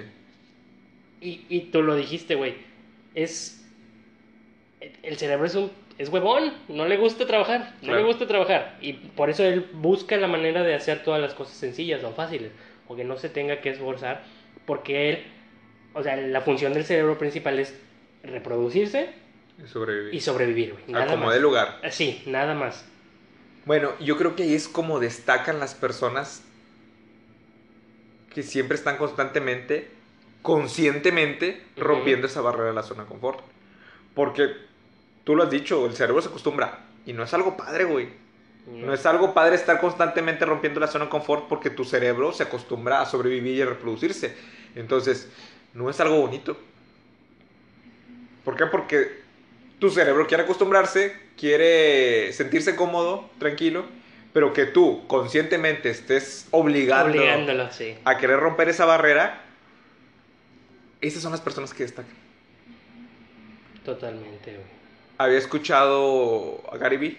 [1.21, 2.55] Y, y tú lo dijiste, güey.
[3.13, 3.57] Es.
[5.03, 5.71] El cerebro es un.
[5.97, 6.53] Es huevón.
[6.67, 7.75] No le gusta trabajar.
[7.81, 7.99] No Claro.
[7.99, 8.77] le gusta trabajar.
[8.81, 12.51] Y por eso él busca la manera de hacer todas las cosas sencillas o fáciles.
[12.88, 14.23] O que no se tenga que esforzar.
[14.65, 15.23] Porque él.
[15.93, 17.77] O sea, la función del cerebro principal es
[18.23, 19.10] reproducirse
[19.63, 20.13] Y sobrevivir.
[20.15, 20.84] y sobrevivir, güey.
[21.36, 21.79] El lugar.
[21.84, 22.88] Ah, Sí, nada más.
[23.65, 26.41] Bueno, yo creo que ahí es como destacan las personas
[28.34, 29.91] que siempre están constantemente,
[30.41, 33.39] conscientemente, rompiendo esa barrera de la zona de confort.
[34.15, 34.47] Porque
[35.24, 36.86] tú lo has dicho, el cerebro se acostumbra.
[37.06, 38.10] Y no es algo padre, güey.
[38.67, 42.43] No es algo padre estar constantemente rompiendo la zona de confort porque tu cerebro se
[42.43, 44.36] acostumbra a sobrevivir y a reproducirse.
[44.76, 45.30] Entonces,
[45.74, 46.58] no es algo bonito.
[48.45, 48.65] ¿Por qué?
[48.67, 49.20] Porque
[49.82, 53.84] tu cerebro quiere acostumbrarse, quiere sentirse cómodo, tranquilo,
[54.32, 57.96] pero que tú conscientemente estés obligando Obligándolo, sí.
[58.06, 59.41] a querer romper esa barrera,
[61.02, 62.13] esas son las personas que destacan.
[63.84, 64.65] Totalmente, güey.
[65.17, 67.17] Había escuchado a Gary Vee.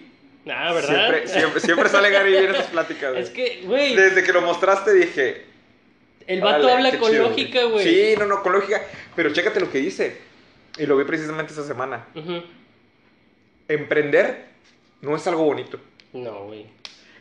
[0.49, 0.87] Ah, ¿verdad?
[1.09, 3.11] Siempre, siempre, siempre sale Gary Vee en esas pláticas.
[3.11, 3.23] güey.
[3.23, 5.43] Es que, güey, Desde que lo mostraste dije.
[6.27, 7.83] el vato "Órale, habla con chido, lógica, güey.
[7.83, 8.81] Sí, no, no, con lógica.
[9.17, 10.17] Pero chécate lo que dice.
[10.77, 12.07] Y lo vi precisamente esta semana.
[13.67, 14.47] Emprender
[15.01, 15.79] no es algo bonito.
[16.13, 16.65] No, güey.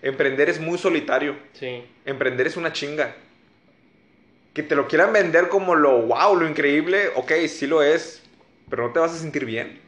[0.00, 1.36] Emprender es muy solitario.
[1.52, 1.84] Sí.
[2.04, 3.14] Emprender es una chinga.
[4.54, 7.08] Que te lo quieran vender como lo wow, lo increíble.
[7.14, 8.22] Ok, sí lo es.
[8.68, 9.80] Pero no te vas a sentir bien.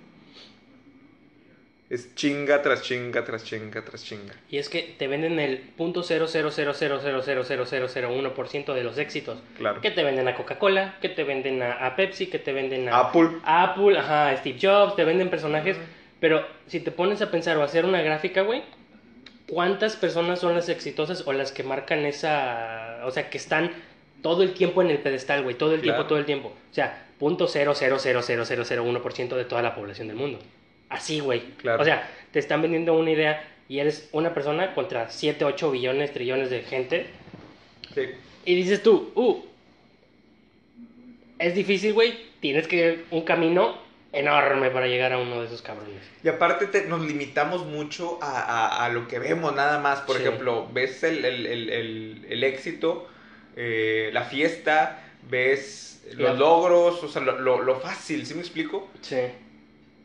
[1.91, 4.33] Es chinga tras chinga tras chinga tras chinga.
[4.49, 9.39] Y es que te venden el punto .00000000001% de los éxitos.
[9.59, 9.83] Claro.
[9.83, 13.01] Que te venden a Coca-Cola, que te venden a, a Pepsi, que te venden a
[13.01, 13.33] Apple.
[13.45, 15.77] Apple, ajá, Steve Jobs, te venden personajes.
[16.21, 18.63] Pero si te pones a pensar o a hacer una gráfica, güey,
[19.47, 23.03] ¿cuántas personas son las exitosas o las que marcan esa.
[23.05, 23.73] O sea, que están
[24.23, 26.49] todo el tiempo en el pedestal, güey, todo el tiempo, todo el tiempo.
[26.49, 30.39] O sea, punto .0000001% de toda la población del mundo.
[30.89, 31.41] Así, güey.
[31.59, 31.83] Claro.
[31.83, 36.13] O sea, te están vendiendo una idea y eres una persona contra 7, 8 billones,
[36.13, 37.07] trillones de gente.
[37.95, 38.03] Sí.
[38.45, 39.43] Y dices tú, uh,
[41.39, 42.15] es difícil, güey.
[42.41, 43.79] Tienes que un camino
[44.13, 46.03] enorme para llegar a uno de esos cabrones.
[46.23, 50.01] Y aparte te- nos limitamos mucho a, a- a lo que vemos nada más.
[50.03, 50.23] Por Sí.
[50.23, 53.09] ejemplo, ves el, el- el- el- éxito,
[53.57, 58.41] eh, la fiesta, ves los La- logros, o sea, lo, lo- lo fácil, ¿sí me
[58.41, 58.89] explico?
[59.01, 59.17] Sí.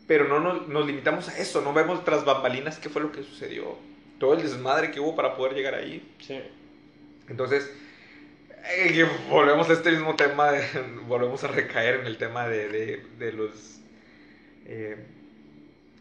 [0.10, 3.22] Pero no nos, nos limitamos a eso, no vemos tras bambalinas qué fue lo que
[3.24, 3.78] sucedió.
[4.20, 6.04] Todo el desmadre que hubo para poder llegar ahí.
[6.20, 6.42] Sí.
[7.30, 7.72] Entonces,
[8.76, 10.66] eh, volvemos a este mismo tema, de-
[11.08, 13.52] volvemos a recaer en el tema de, de- de los
[14.66, 14.98] eh,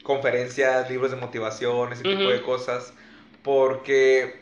[0.02, 2.30] conferencias, libros de motivación, ese tipo Ujú.
[2.30, 2.94] de cosas,
[3.42, 4.36] porque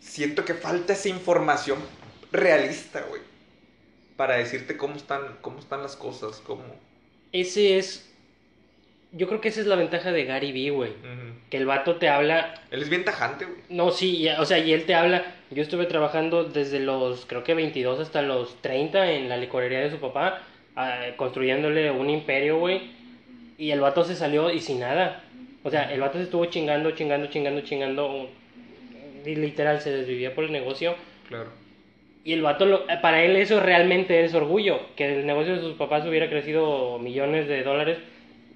[0.00, 1.78] siento que falta esa información
[2.32, 3.20] realista, güey,
[4.16, 6.62] para decirte cómo están, cómo están las cosas, cómo...
[7.32, 8.10] Ese es.
[9.16, 10.90] Yo creo que esa es la ventaja de Gary Vee, güey.
[11.50, 12.54] Que el vato te habla.
[12.70, 13.58] Él es bien tajante, güey.
[13.68, 15.24] No, sí, y- o sea, y él te habla.
[15.50, 19.90] Yo estuve trabajando desde los, creo que 22 hasta los 30 en la licorería de
[19.90, 20.42] su papá,
[20.74, 22.90] ah, construyéndole un imperio, güey.
[23.56, 25.22] Y el vato se salió y sin nada.
[25.62, 28.28] O sea, el vato se estuvo chingando, chingando, chingando, chingando.
[29.24, 30.96] Y literal se desvivía por el negocio.
[31.28, 31.50] Claro.
[32.24, 34.80] Y el vato, lo- para él eso realmente es orgullo.
[34.96, 37.98] Que el negocio de sus papás hubiera crecido millones de dólares.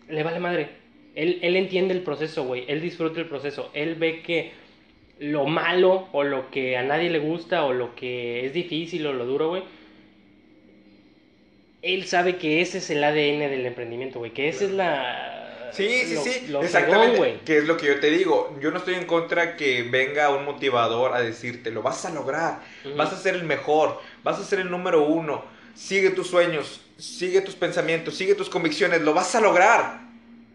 [0.09, 0.69] Le vale madre.
[1.15, 2.65] Él, él entiende el proceso, güey.
[2.69, 3.71] Él disfruta el proceso.
[3.75, 4.53] Él ve que
[5.19, 9.13] lo malo o lo que a nadie le gusta o lo que es difícil o
[9.13, 9.63] lo duro, güey.
[11.83, 14.33] Él sabe que ese es el ADN del emprendimiento, güey.
[14.33, 15.71] Que esa es la...
[15.73, 17.19] Sí, sí, lo- sí, lo exactamente.
[17.19, 17.41] güey.
[17.45, 18.57] que es lo que yo te digo.
[18.61, 22.61] Yo no estoy en contra que venga un motivador a decirte, lo vas a lograr,
[22.97, 25.45] vas a ser el mejor, vas a ser el número uno,
[25.75, 30.01] sigue tus sueños, sigue tus pensamientos, sigue tus convicciones, lo vas a lograr.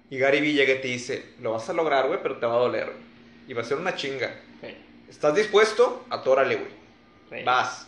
[0.10, 2.54] Y Gary Vee llega y te dice, lo vas a lograr, güey, pero te va
[2.56, 2.92] a doler.
[3.48, 4.36] Y va a ser una chinga.
[4.62, 4.68] Sí,
[5.10, 6.06] ¿Estás dispuesto?
[6.10, 6.72] Atórale, güey.
[7.32, 7.44] sí.
[7.46, 7.88] Vas.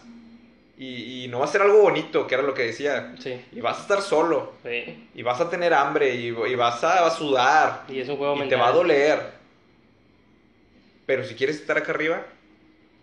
[0.78, 3.16] Y, y no va a ser algo bonito, que era lo que decía.
[3.20, 4.54] Sí, Y vas a estar solo.
[4.64, 5.08] sí.
[5.14, 6.14] Y vas a tener hambre.
[6.16, 7.86] Y, y vas a, a sudar.
[7.88, 9.22] Y es un juego Y te va a doler.
[11.06, 12.26] Pero si quieres estar acá arriba,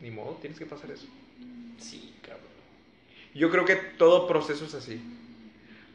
[0.01, 1.07] ni modo, tienes que pasar eso.
[1.79, 2.41] Sí, cabrón.
[3.35, 5.01] Yo creo que todo proceso es así.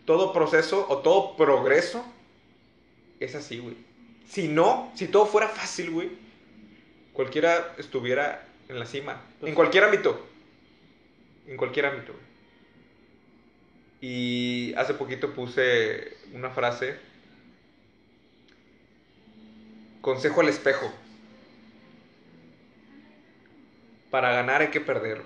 [0.07, 2.01] Todo proceso o todo progreso
[3.19, 3.75] es así, güey.
[4.25, 6.11] Si no, si todo fuera fácil, güey,
[7.11, 9.21] cualquiera estuviera en la cima.
[9.41, 10.25] Pues En cualquier ámbito.
[11.45, 12.25] En cualquier ámbito, güey.
[13.99, 16.95] Y hace poquito puse una frase.
[19.99, 20.89] Consejo al espejo.
[24.09, 25.21] Para ganar hay que perder.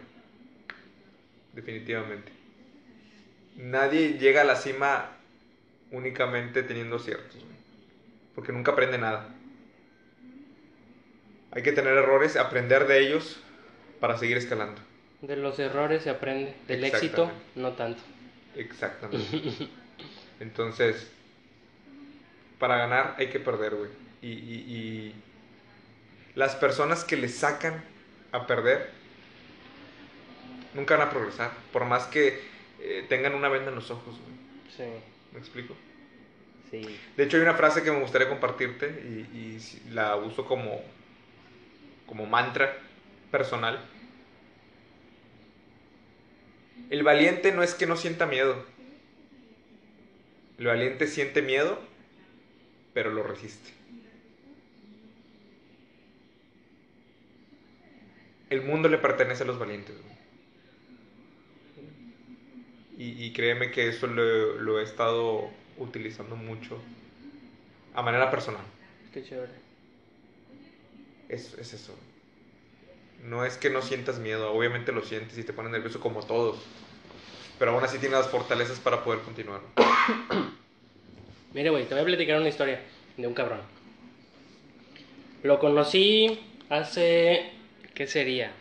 [1.53, 2.40] Definitivamente.
[3.55, 5.17] Nadie llega a la cima
[5.91, 7.35] únicamente teniendo ciertos.
[7.35, 7.55] güey.
[8.35, 9.27] Porque nunca aprende nada.
[11.51, 13.41] Hay que tener errores, aprender de ellos
[13.99, 14.81] para seguir escalando.
[15.21, 18.01] De los errores se aprende, del éxito no tanto.
[18.55, 19.69] Exactamente.
[20.39, 21.11] Entonces,
[22.57, 23.89] para ganar hay que perder, güey.
[24.21, 25.15] Y, y, y
[26.35, 27.83] las personas que le sacan
[28.31, 28.89] a perder
[30.73, 31.51] nunca van a progresar.
[31.73, 32.50] Por más que
[32.81, 34.35] eh, tengan una venda en los ojos, güey.
[34.75, 34.83] Sí,
[35.33, 35.75] ¿Me explico?
[36.69, 36.81] sí.
[37.17, 39.59] De hecho, hay una frase que me gustaría compartirte y,
[39.91, 40.81] la uso como,
[42.07, 42.77] como mantra
[43.29, 43.79] personal.
[46.89, 48.65] El valiente no es que no sienta miedo.
[50.57, 51.79] El valiente siente miedo,
[52.93, 53.71] pero lo resiste.
[58.49, 59.95] El mundo le pertenece a los valientes.
[60.01, 60.10] güey.
[62.97, 66.77] Y, y créeme que eso lo, lo he estado utilizando mucho
[67.93, 68.61] a manera personal.
[69.13, 69.53] Qué chévere.
[71.29, 71.95] Es, es eso.
[73.23, 76.59] No es que no sientas miedo, obviamente lo sientes y te pones nervioso como todos.
[77.59, 79.61] Pero aún así tienes las fortalezas para poder continuar.
[81.53, 82.81] Mire, güey, te voy a platicar una historia
[83.17, 83.61] de un cabrón.
[85.43, 87.51] Lo conocí hace.
[87.93, 88.51] ¿Qué sería?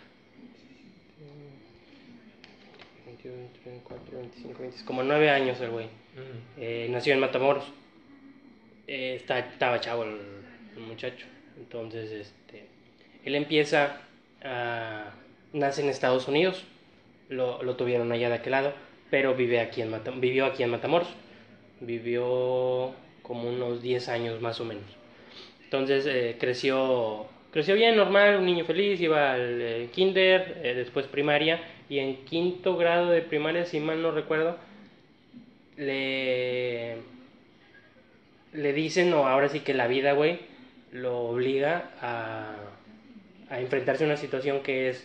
[4.13, 5.87] 25, 26, como nueve años el güey.
[6.59, 7.65] Eh, nació en Matamoros.
[8.87, 10.17] Eh, está- estaba chavo el,
[10.77, 11.27] el muchacho.
[11.59, 12.67] Entonces, este,
[13.25, 14.01] él empieza
[14.43, 15.13] a...
[15.53, 16.65] Nace en Estados Unidos.
[17.29, 18.73] Lo, lo tuvieron allá de aquel lado.
[19.11, 21.09] Pero vive aquí en Mata- vivió aquí en Matamoros.
[21.81, 24.85] Vivió como unos 10 años más o menos.
[25.65, 31.61] Entonces eh, creció, creció bien, normal, un niño feliz, iba al eh, kinder, después primaria,
[31.91, 34.57] y en quinto grado de primaria, si mal no recuerdo,
[35.77, 36.99] le,
[38.53, 40.39] le dicen, o ahora sí que la vida, güey,
[40.93, 42.55] lo obliga a,
[43.51, 45.05] a enfrentarse a una situación que es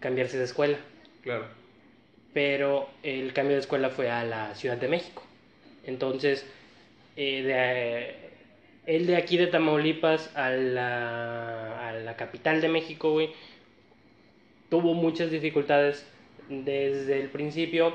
[0.00, 0.78] cambiarse de escuela.
[1.22, 1.44] Claro.
[2.32, 5.22] Pero el cambio de escuela fue a la Ciudad de México.
[5.84, 6.46] Entonces,
[7.16, 7.42] eh,
[8.86, 13.28] de, él de aquí de Tamaulipas a la, a la capital de México, güey,
[14.70, 16.06] tuvo muchas dificultades
[16.64, 17.92] desde el principio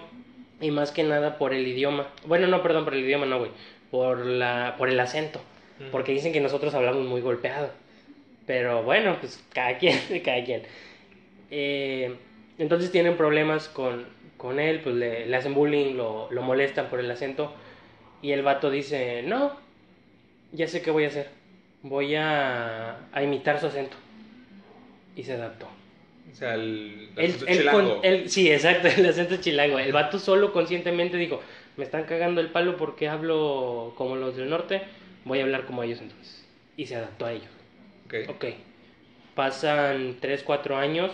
[0.59, 2.07] y más que nada por el idioma.
[2.25, 3.51] Bueno, no, perdón, por el idioma, no, güey,
[3.91, 5.39] por, la, por el acento.
[5.79, 5.91] Ujú.
[5.91, 7.69] Porque dicen que nosotros hablamos muy golpeado.
[8.45, 10.63] Pero bueno, pues cada quien, cada quien.
[11.51, 12.15] Eh,
[12.57, 14.05] entonces tienen problemas con,
[14.37, 17.53] con él, pues le, le hacen bullying, lo, lo molestan por el acento.
[18.21, 19.51] Y el vato dice, no,
[20.51, 21.29] ya sé qué voy a hacer.
[21.83, 23.95] Voy a, a imitar su acento.
[25.15, 25.67] Y se adaptó.
[26.31, 28.01] O sea, el, el acento él chilango.
[28.27, 29.79] sí, exacto, el acento chilango.
[29.79, 31.41] El vato solo conscientemente dijo,
[31.77, 34.81] me están cagando el palo porque hablo como los del norte,
[35.25, 36.45] voy a hablar como ellos entonces.
[36.75, 37.49] Y se adaptó a ellos.
[38.05, 38.15] Ok.
[38.29, 38.45] Ok.
[39.35, 41.11] Pasan 3, 4 años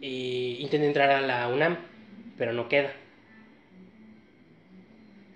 [0.00, 1.78] y intenta entrar a la UNAM,
[2.36, 2.92] pero no queda.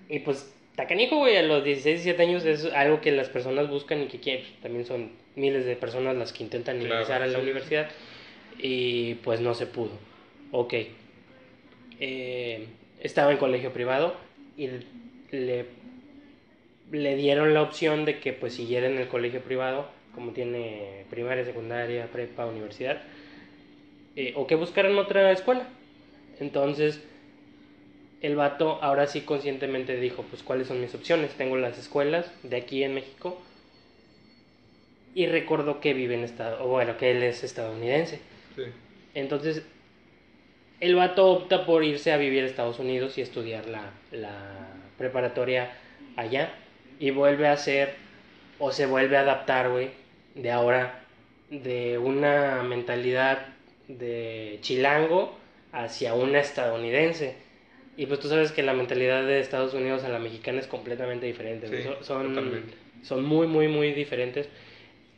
[0.08, 4.02] Y pues, tacanico, güey, a los 16, 17 años es algo que las personas buscan
[4.02, 4.46] y que quieren.
[4.62, 7.76] También son miles de personas las que intentan Claro, ingresar a la sí, sí.
[8.58, 9.92] Y pues no se pudo.
[10.52, 10.74] Ok.
[11.98, 12.66] Eh,
[13.00, 14.14] estaba en colegio privado
[14.56, 14.68] y
[15.30, 15.66] le,
[16.90, 22.06] dieron la opción de que pues siguiera en el colegio privado, como tiene primaria, secundaria,
[22.10, 23.02] prepa, universidad,
[24.14, 25.68] eh, o que buscaran otra escuela.
[26.38, 27.02] Entonces,
[28.20, 31.32] el vato ahora sí conscientemente dijo, pues cuáles son mis opciones.
[31.32, 33.40] Tengo las escuelas de aquí en México
[35.14, 38.20] y recordó que vive en Estados, bueno, que él es estadounidense.
[38.56, 38.62] Sí.
[39.14, 39.62] Entonces,
[40.80, 45.72] el vato opta por irse a vivir a Estados Unidos y estudiar la, la preparatoria
[46.16, 46.52] allá.
[46.98, 47.94] Y vuelve a hacer,
[48.58, 49.90] o se vuelve a adaptar, güey,
[50.34, 51.02] de ahora,
[51.50, 53.48] de una mentalidad
[53.88, 55.36] de chilango
[55.72, 57.34] hacia una estadounidense.
[57.96, 61.26] Y pues tú sabes que la mentalidad de Estados Unidos a la mexicana es completamente
[61.26, 61.68] diferente.
[61.68, 62.74] Sí, son, son, totalmente.
[63.02, 64.48] son muy, muy, muy diferentes.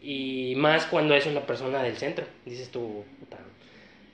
[0.02, 2.24] Y más cuando es una persona del centro.
[2.44, 3.38] Dices tú, puta.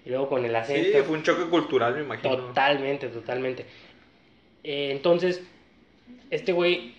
[0.06, 1.04] Y luego con el Sí, acento.
[1.04, 2.36] fue un choque cultural, me imagino.
[2.36, 3.64] Totalmente, totalmente.
[4.62, 5.42] Eh, entonces,
[6.30, 6.94] este güey,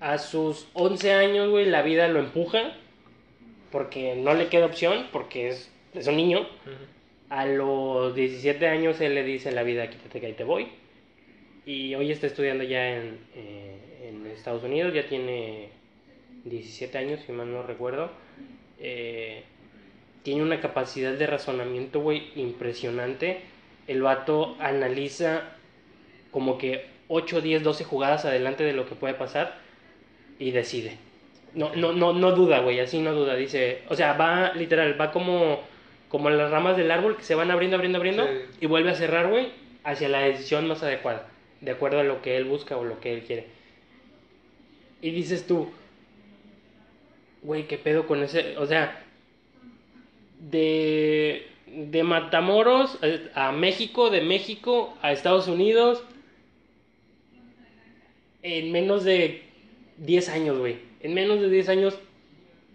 [0.00, 2.72] a sus 11 años, güey, la vida lo empuja,
[3.72, 6.46] porque no le queda opción, porque es, es un niño.
[7.30, 10.68] A los 17 años él le dice la vida, quítate que ahí te voy.
[11.66, 15.68] Y hoy está estudiando ya en, eh, en Estados Unidos, ya tiene
[16.50, 18.10] 17 años, si mal no recuerdo.
[18.80, 19.42] Eh,
[20.22, 23.40] tiene una capacidad de razonamiento, güey, impresionante.
[23.86, 25.42] El vato analiza
[26.30, 29.58] como que 8, 10, 12 jugadas adelante de lo que puede pasar
[30.38, 30.98] y decide.
[31.54, 33.34] No, no, no, no duda, güey, así no duda.
[33.34, 35.60] Dice, o sea, va literal, va como,
[36.10, 38.58] como las ramas del árbol que se van abriendo, abriendo, abriendo Sí.
[38.60, 39.48] y vuelve a cerrar, güey,
[39.84, 41.26] hacia la decisión más adecuada,
[41.62, 43.46] de acuerdo a lo que él busca o lo que él quiere.
[45.00, 45.70] Y dices tú,
[47.42, 48.56] güey, ¿qué pedo con ese?
[48.58, 49.04] O sea,
[50.38, 52.98] de, de Matamoros
[53.34, 56.02] a México, de México a Estados Unidos,
[58.42, 59.42] en menos de
[59.98, 60.78] 10 años, güey.
[61.00, 61.98] En menos de 10 años,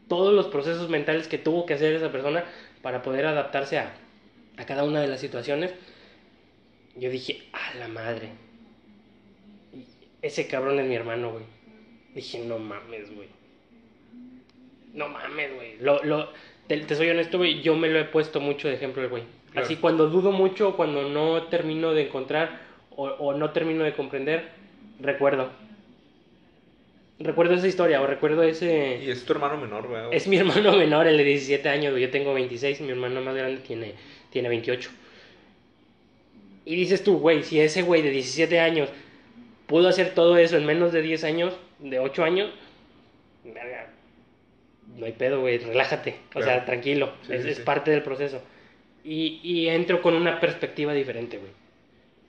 [0.07, 2.45] todos los procesos mentales que tuvo que hacer esa persona
[2.81, 3.93] para poder adaptarse a,
[4.57, 5.73] a cada una de las situaciones.
[6.95, 8.29] Yo dije, a la madre.
[10.21, 11.43] Ese cabrón es mi hermano, güey.
[12.13, 13.27] Dije, no mames, güey.
[14.93, 15.77] No mames, güey.
[15.79, 16.29] Lo, lo,
[16.67, 17.61] te, te soy honesto, güey.
[17.61, 19.23] Yo me lo he puesto mucho de ejemplo el güey.
[19.51, 19.65] Claro.
[19.65, 22.61] Así cuando dudo mucho, cuando no termino de encontrar
[22.95, 24.49] o, o no termino de comprender,
[24.99, 25.49] recuerdo.
[27.19, 29.01] Recuerdo esa historia o recuerdo ese...
[29.03, 30.03] Y es tu hermano menor, güey.
[30.11, 32.03] Es mi hermano menor, el de 17 años, güey.
[32.03, 33.93] Yo tengo 26 y mi hermano más grande tiene,
[34.31, 34.89] tiene 28.
[36.65, 38.89] Y dices tú, güey, si ese güey de 17 años
[39.67, 42.49] pudo hacer todo eso en menos de 10 años, de 8 años,
[43.43, 43.89] verga,
[44.97, 46.15] no hay pedo, güey, relájate.
[46.29, 46.45] O Claro.
[46.47, 47.63] sea, tranquilo, Sí, es, sí, es sí.
[47.63, 48.41] parte del proceso.
[49.03, 51.51] Y, y entro con una perspectiva diferente, güey.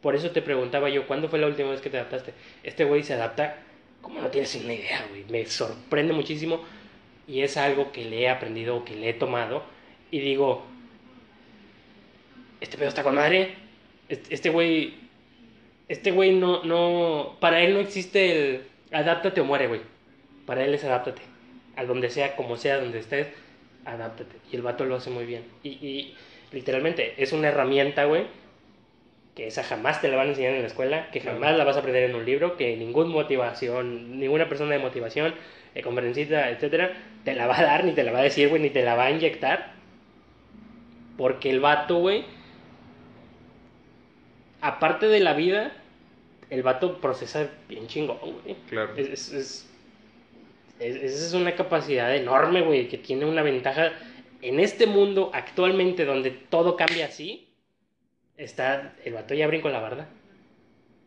[0.01, 2.35] Por eso te preguntaba yo, ¿cuándo fue la última vez que te adaptaste?
[2.63, 3.57] Este güey se adapta
[4.03, 5.25] como no tienes una idea, güey.
[5.31, 6.63] Me sorprende muchísimo
[7.27, 9.63] y es algo que le he aprendido, que le he tomado
[10.11, 10.67] y digo,
[12.61, 13.55] este pedo está con madre.
[14.09, 14.95] Este este güey,
[15.89, 19.81] este güey no, no, para él no existe el adáptate o muere, güey.
[20.47, 21.23] Para él es adáptate.
[21.77, 23.29] A donde sea, como sea, donde estés,
[23.85, 24.37] adáptate.
[24.53, 25.43] Y el vato lo hace muy bien.
[25.63, 26.15] Y, y
[26.53, 28.27] literalmente es una herramienta, güey,
[29.35, 31.77] que esa jamás te la van a enseñar en la escuela, que jamás la vas
[31.77, 35.35] a aprender en un libro, que ninguna motivación, ninguna persona de motivación,
[35.75, 36.93] eh, conferencista, etcétera,
[37.25, 38.95] te la va a dar, ni te la va a decir, güey, ni te la
[38.95, 39.73] va a inyectar.
[41.17, 42.25] Porque el vato, güey,
[44.61, 45.73] aparte de la vida,
[46.51, 48.57] el vato procesa bien chingón, güey.
[48.69, 48.95] Claro.
[48.97, 49.71] Es, es, es-
[50.79, 53.93] es- esa es una capacidad enorme, güey, que tiene una ventaja
[54.43, 57.49] en este mundo actualmente donde todo cambia así.
[58.37, 60.09] Está, el vato ya brincó la barda.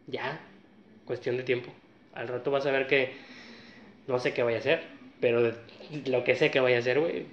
[0.08, 0.40] Ya,
[1.06, 1.74] cuestión de tiempo.
[2.14, 3.12] Al rato vas a ver que
[4.08, 4.84] no sé qué vaya a hacer,
[5.20, 5.54] pero
[6.06, 7.26] lo que sé que vaya a hacer, güey,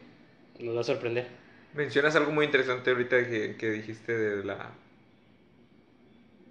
[0.58, 1.26] nos va a sorprender.
[1.74, 4.72] Mencionas algo muy interesante ahorita que, que dijiste de la.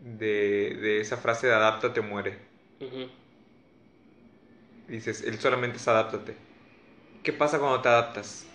[0.01, 2.37] De, de esa frase de adáptate o muere.
[2.81, 3.09] Ujú.
[4.87, 6.35] Dices, él solamente es adáptate.
[7.23, 8.45] ¿Qué pasa cuando te adaptas?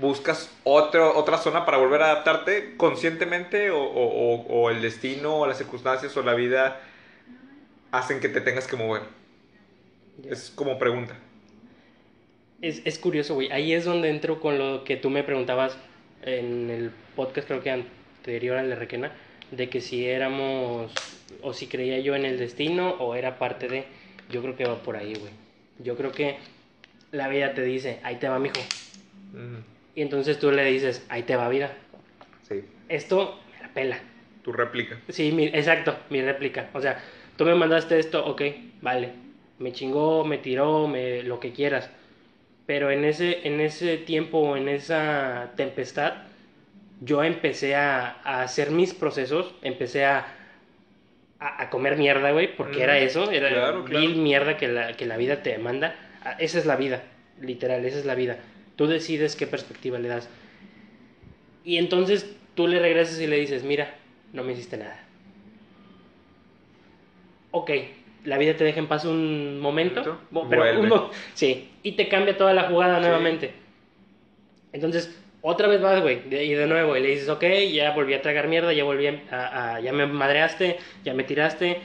[0.00, 5.46] ¿Buscas otro, otra zona para volver a adaptarte conscientemente o, o- o- el destino o
[5.46, 6.80] las circunstancias o la vida
[7.92, 9.02] hacen que te tengas que mover?
[10.28, 11.16] Es como pregunta.
[12.60, 13.52] Es, es curioso, güey.
[13.52, 15.76] Ahí es donde entro con lo que tú me preguntabas
[16.22, 19.12] en el podcast, creo que anterior al de Requena,
[19.50, 20.92] de que si éramos,
[21.42, 23.84] o si creía yo en el destino, o era parte de.
[24.30, 25.32] Yo creo que va por ahí, güey.
[25.78, 26.38] Yo creo que
[27.10, 28.60] la vida te dice, ahí te va, mijo.
[29.94, 31.72] Y entonces tú le dices, ahí te va, vida.
[32.42, 33.98] Sí, Esto me la pela.
[34.42, 34.98] tu réplica.
[35.08, 36.68] Sí, mi- exacto, mi réplica.
[36.74, 37.02] O sea,
[37.36, 38.42] tú me mandaste esto, ok,
[38.82, 39.10] vale.
[39.58, 41.90] Me chingó, me tiró, me, lo que quieras.
[42.66, 46.14] Pero en ese, en ese tiempo, en esa tempestad,
[47.00, 50.26] yo empecé a, a hacer mis procesos, empecé a,
[51.44, 54.00] a, a comer mierda, güey, porque Mm, era eso, era claro, claro.
[54.06, 55.94] vil mierda que la, que la vida te manda.
[56.22, 57.02] Ah, Esa es la vida,
[57.40, 58.38] literal, esa es la vida.
[58.76, 60.28] Tú decides qué perspectiva le das.
[61.64, 63.94] Y entonces tú le regresas y le dices, mira,
[64.32, 64.98] no me hiciste nada.
[67.50, 67.70] Ok,
[68.24, 70.80] la vida te deja en paz un momento, pero vuelve.
[70.80, 73.02] un mo- sí, y te cambia toda la jugada Sí.
[73.02, 73.52] nuevamente.
[74.72, 75.14] Entonces,
[75.46, 78.48] otra vez vas, güey, y de nuevo, y le dices, ok, ya volví a tragar
[78.48, 81.82] mierda, ya volví a, a- ya me madreaste, ya me tiraste,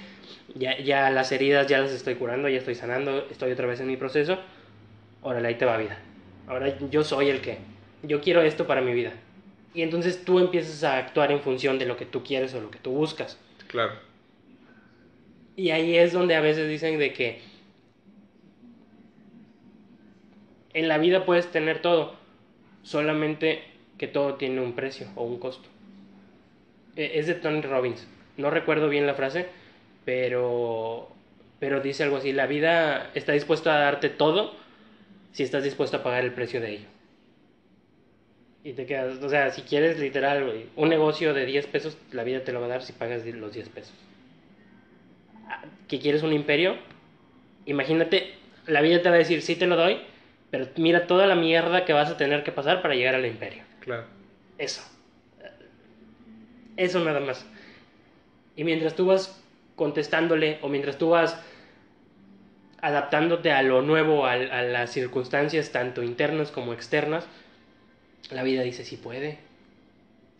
[0.56, 3.88] ya, ya las heridas ya las estoy curando, ya estoy sanando, estoy otra vez en
[3.88, 4.40] mi proceso,
[5.22, 6.00] órale, ahí te va vida.
[6.48, 7.58] Ahora yo soy el que,
[8.02, 9.12] yo quiero esto para mi vida.
[9.74, 12.72] Y entonces tú empiezas a actuar en función de lo que tú quieres o lo
[12.72, 13.38] que tú buscas.
[13.68, 13.92] Claro.
[15.58, 17.42] Y ahí es donde a veces dicen de que
[20.74, 22.16] en la vida puedes tener todo,
[22.84, 23.64] solamente
[23.98, 25.68] que todo tiene un precio o un costo.
[26.96, 28.08] E- Es de Tony Robbins.
[28.38, 29.48] No recuerdo bien la frase,
[30.06, 31.10] pero
[31.60, 34.54] pero dice algo así, la vida está dispuesta a darte todo
[35.34, 36.88] si estás dispuesto a pagar el precio de ello.
[38.64, 42.44] Y te quedas, o sea, si quieres literal, un negocio de 10 pesos, la vida
[42.44, 43.94] te lo va a dar si pagas los 10 pesos.
[45.48, 46.76] Ah, ¿Que quieres un imperio?
[47.66, 48.34] Imagínate,
[48.68, 50.00] la vida te va a decir, sí te lo doy,
[50.52, 53.64] pero mira toda la mierda que vas a tener que pasar para llegar al imperio.
[53.82, 54.06] Claro.
[54.58, 54.82] Eso.
[56.78, 57.46] Eso nada más.
[58.56, 59.42] Y mientras tú vas
[59.76, 61.40] contestándole o mientras tú vas
[62.82, 67.28] adaptándote a lo nuevo, a, a las circunstancias tanto internas como externas,
[68.32, 69.40] la vida dice sí puede.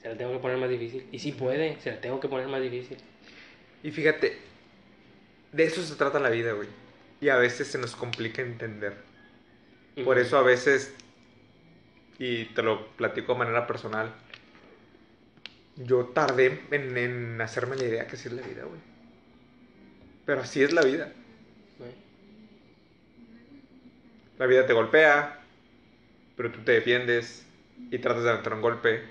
[0.02, 1.06] Se la tengo que poner más difícil.
[1.12, 2.98] Y sí puede, se la tengo que poner más difícil.
[3.84, 4.38] Y fíjate,
[5.52, 6.68] de eso se trata la vida, güey.
[7.22, 9.09] Y a veces se nos complica entender.
[10.04, 10.94] Por eso a veces,
[12.18, 14.14] y te lo platico de manera personal,
[15.78, 18.80] yo tardé en, en hacerme la idea que así es la vida, güey.
[20.26, 21.12] Pero así es la vida.
[21.78, 21.92] Güey.
[24.38, 25.40] La vida te golpea,
[26.36, 27.46] pero tú te defiendes
[27.92, 29.04] y tratas de aventar un golpe.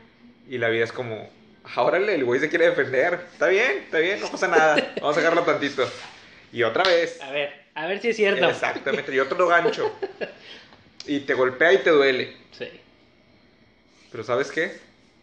[0.48, 1.28] Y la vida es como,
[1.64, 3.26] "Ah, órale, el güey se quiere defender.
[3.32, 4.92] Está bien, está bien, no pasa nada.
[5.00, 5.90] Vamos a dejarlo tantito.
[6.52, 7.20] Y otra vez.
[7.20, 8.48] A ver, a ver si es cierto.
[8.48, 9.98] Exactamente, y otro gancho.
[11.08, 12.36] Y te golpea y te duele.
[12.52, 12.68] Sí.
[14.12, 14.78] Pero ¿sabes qué?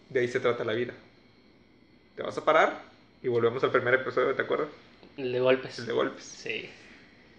[0.09, 0.93] De ahí se trata la vida.
[2.15, 2.81] Te vas a parar
[3.21, 4.69] y volvemos al primer episodio, ¿te acuerdas?
[5.15, 5.77] El de golpes.
[5.77, 6.23] El de golpes.
[6.23, 6.69] Sí.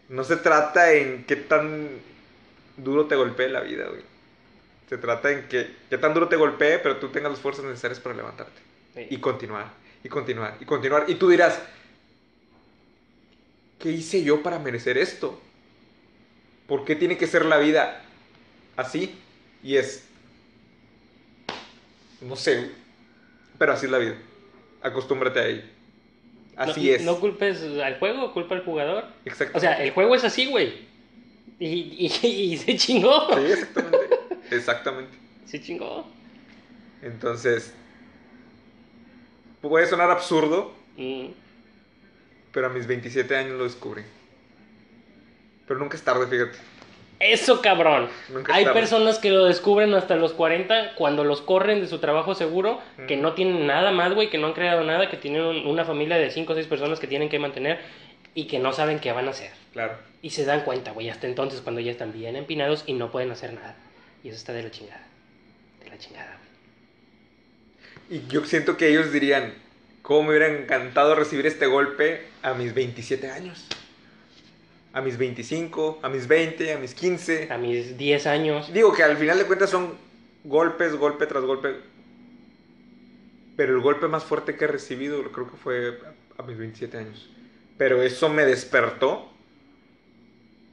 [0.09, 1.88] No se trata en qué tan
[2.76, 4.03] duro te golpee la vida, güey.
[4.88, 7.99] Se trata en que qué tan duro te golpee, pero tú tengas las fuerzas necesarias
[7.99, 8.61] para levantarte.
[8.94, 9.09] Sí.
[9.11, 9.72] Y continuar,
[10.05, 11.05] y continuar, y continuar.
[11.09, 11.61] Y tú dirás,
[13.80, 15.40] ¿qué hice yo para merecer esto?
[16.68, 18.05] ¿Por qué tiene que ser la vida
[18.77, 19.14] así?
[19.62, 20.05] Y es,
[22.20, 22.70] no sé,
[23.59, 24.16] pero así es la vida.
[24.83, 25.62] Acostúmbrate a ello.
[26.57, 27.03] Así no, es.
[27.03, 29.05] No culpes al juego, culpa al jugador.
[29.24, 29.59] Exacto.
[29.59, 30.87] O sea, el juego es así, güey.
[31.59, 33.29] Y, y, y se chingó.
[33.35, 34.09] Sí, exactamente.
[34.51, 35.18] Exactamente.
[35.47, 36.07] Se chingó.
[37.03, 37.72] Entonces,
[39.61, 41.27] puede sonar absurdo, Mm.
[42.53, 44.03] pero a mis 27 años lo descubrí.
[45.66, 46.57] Pero nunca es tarde, fíjate.
[47.18, 48.08] Eso, cabrón.
[48.28, 52.34] Nunca Hay personas que lo descubren hasta los 40 cuando los corren de su trabajo
[52.34, 55.66] seguro, que no tienen nada más, güey, que no han creado nada, que tienen un-
[55.66, 57.80] una familia de 5 o 6 personas que tienen que mantener
[58.34, 59.50] y que no saben qué van a hacer.
[59.72, 59.94] Claro.
[60.20, 63.30] Y se dan cuenta, güey, hasta entonces cuando ya están bien empinados y no pueden
[63.30, 63.76] hacer nada.
[64.22, 65.06] Y eso está de la chingada.
[65.82, 66.36] De la chingada,
[68.08, 68.20] güey.
[68.20, 69.54] Y yo siento que ellos dirían,
[70.02, 73.66] ¿cómo me hubiera encantado recibir este golpe a mis 27 años?
[74.97, 77.49] A mis 25, a mis 20, a mis 15.
[77.51, 78.72] A mis 10 años.
[78.72, 79.92] Digo que al final de cuentas son
[80.44, 81.76] golpes, golpe tras golpe.
[83.59, 86.01] Pero el golpe más fuerte que he recibido creo que fue
[86.38, 87.28] a mis 27 años.
[87.76, 89.30] Pero eso me despertó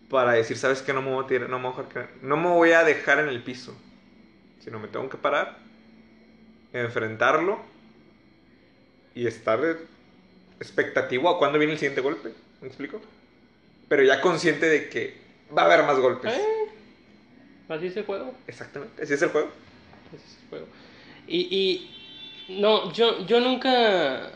[0.10, 0.94] para decir, ¿sabes qué?
[0.94, 3.28] No me voy a, tirar- no me voy a no me voy a dejar en
[3.28, 3.76] el piso.
[4.64, 5.58] Sino me tengo que parar,
[6.72, 7.60] enfrentarlo
[9.16, 9.60] y estar
[10.62, 12.32] expectativo a cuándo viene el siguiente golpe.
[12.62, 13.02] ¿Me explico?
[13.94, 15.14] Pero ya consciente de que
[15.56, 16.34] va a haber más golpes.
[16.34, 16.42] Eh,
[17.70, 18.34] Así es el juego.
[18.48, 19.52] Exactamente, así es el juego.
[20.12, 20.66] Ese es el juego.
[21.28, 21.38] Y,
[22.48, 24.32] y no, yo, yo nunca,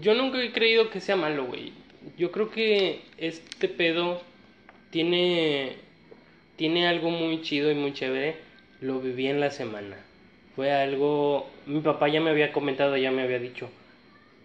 [0.00, 1.74] yo nunca he creído que sea malo, güey.
[2.16, 4.22] Yo creo que este pedo
[4.90, 5.76] tiene,
[6.56, 8.36] tiene algo muy chido y muy chévere.
[8.80, 9.98] Lo viví en la semana.
[10.56, 13.68] Fue algo, mi papá ya me había comentado, ya me había dicho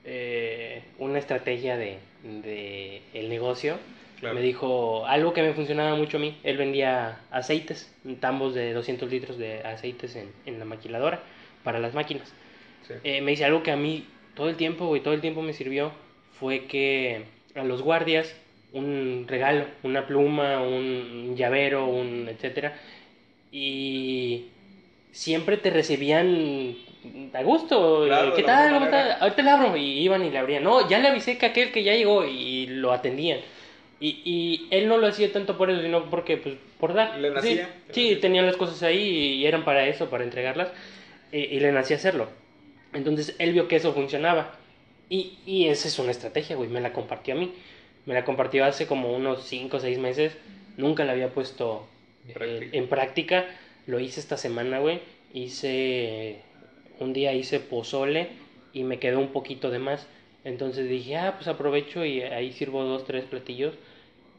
[0.03, 1.99] eh, una estrategia de,
[2.43, 3.77] de el negocio.
[4.19, 4.35] Claro.
[4.35, 6.37] Me dijo algo que me funcionaba mucho a mí.
[6.43, 11.21] Él vendía aceites, tambos de 200 litros de aceites en, en la maquiladora
[11.63, 12.33] para las máquinas.
[12.87, 12.93] Sí.
[13.03, 14.05] Eh, me dice algo que a mí
[14.35, 15.91] todo el tiempo, güey, todo el tiempo me sirvió.
[16.39, 18.35] Fue que a los guardias
[18.73, 22.77] un regalo, una pluma, un llavero, un etcétera.
[23.51, 24.47] Y
[25.11, 26.75] siempre te recibían
[27.33, 28.05] a gusto.
[28.05, 28.73] Claro, ¿Qué tal?
[28.73, 29.17] ¿Cómo está?
[29.17, 29.77] Ahorita le abro.
[29.77, 30.63] Y iban y le abrían.
[30.63, 33.39] No, ya le avisé que aquel que ya llegó y lo atendían.
[33.99, 37.17] Y, y él no lo hacía tanto por eso, sino porque, pues, por dar.
[37.17, 37.69] Le nacía.
[37.91, 40.69] Sí, sí, tenían las cosas ahí y eran para eso, para entregarlas.
[41.31, 42.29] Y, y le nacía hacerlo.
[42.93, 44.55] Entonces él vio que eso funcionaba.
[45.09, 46.69] Y, y esa es una estrategia, güey.
[46.69, 47.53] Me la compartió a mí.
[48.05, 50.37] Me la compartió hace como unos 5 o 6 meses.
[50.77, 51.87] Nunca la había puesto
[52.25, 52.77] En eh, práctica.
[52.77, 53.45] en práctica.
[53.87, 55.01] Lo hice esta semana, güey.
[55.33, 56.41] Hice.
[56.99, 58.29] Un día hice pozole
[58.73, 60.07] y me quedó un poquito de más.
[60.43, 63.73] Entonces dije, ah, pues aprovecho y ahí sirvo dos, tres platillos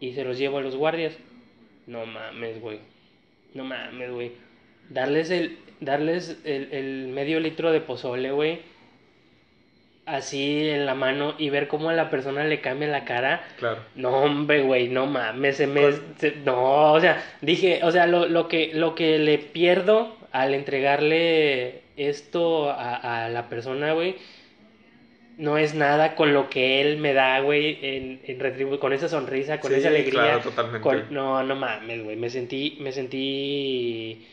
[0.01, 1.16] y se los llevo a los guardias.
[1.86, 2.78] No mames, güey.
[3.55, 4.32] No mames, güey.
[4.90, 8.61] Darles el, darles el, el medio litro de pozole, güey.
[10.07, 13.42] Así en la mano y ver cómo a la persona le cambia la cara.
[13.59, 13.80] Claro.
[13.94, 15.92] No, hombre, güey, no mames, se me...
[16.16, 20.55] Se- no, o sea, dije, o sea, lo, lo, que, lo que le pierdo al
[20.55, 24.16] entregarle esto a, a la persona, güey,
[25.39, 29.09] no es nada con lo que él me da, güey, en, en retribu- con esa
[29.09, 30.11] sonrisa, con Sí, esa alegría.
[30.11, 30.80] claro, totalmente.
[30.82, 34.26] con- no, no mames, güey, me sentí, me sentí...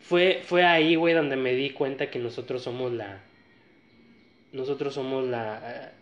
[0.00, 3.20] Fue, fue ahí, güey, donde me di cuenta que nosotros somos la...
[4.52, 5.92] Nosotros somos la,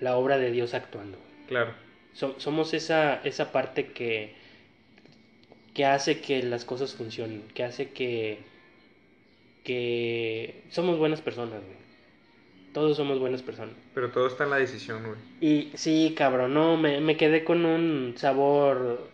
[0.00, 1.18] la obra de Dios actuando.
[1.48, 1.72] Claro.
[2.14, 4.32] So- somos esa, esa parte que,
[5.74, 8.38] que hace que las cosas funcionen, que hace que,
[9.64, 11.85] que somos buenas personas, güey.
[12.76, 13.74] Todos somos buenas personas.
[13.94, 15.16] Pero todo está en la decisión, güey.
[15.40, 19.08] Y sí, cabrón, no, me, me quedé con un sabor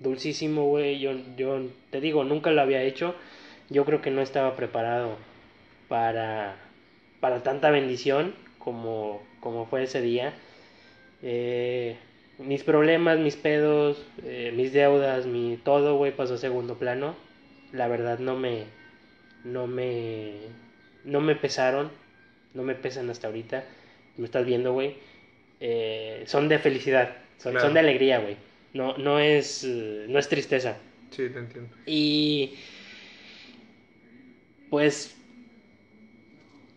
[0.00, 0.98] dulcísimo, güey.
[0.98, 3.14] Yo, yo te digo, nunca lo había hecho.
[3.68, 5.18] Yo creo que no estaba preparado
[5.88, 6.56] para,
[7.20, 10.32] para tanta bendición como, como fue ese día.
[11.20, 11.98] Eh,
[12.38, 17.14] mis problemas, mis pedos, eh, mis deudas, mi todo, güey, pasó a segundo plano.
[17.74, 18.64] La verdad no me,
[19.44, 20.32] no me,
[21.04, 21.90] no me pesaron,
[22.56, 23.64] no me pesan hasta ahorita.
[24.16, 24.94] Me estás viendo, güey.
[25.60, 27.66] Eh, son de felicidad, son, Claro.
[27.66, 28.36] son de alegría, güey.
[28.74, 30.76] No, no es, eh, no es tristeza.
[31.10, 31.70] Sí, te entiendo.
[31.86, 32.54] Y
[34.70, 35.14] pues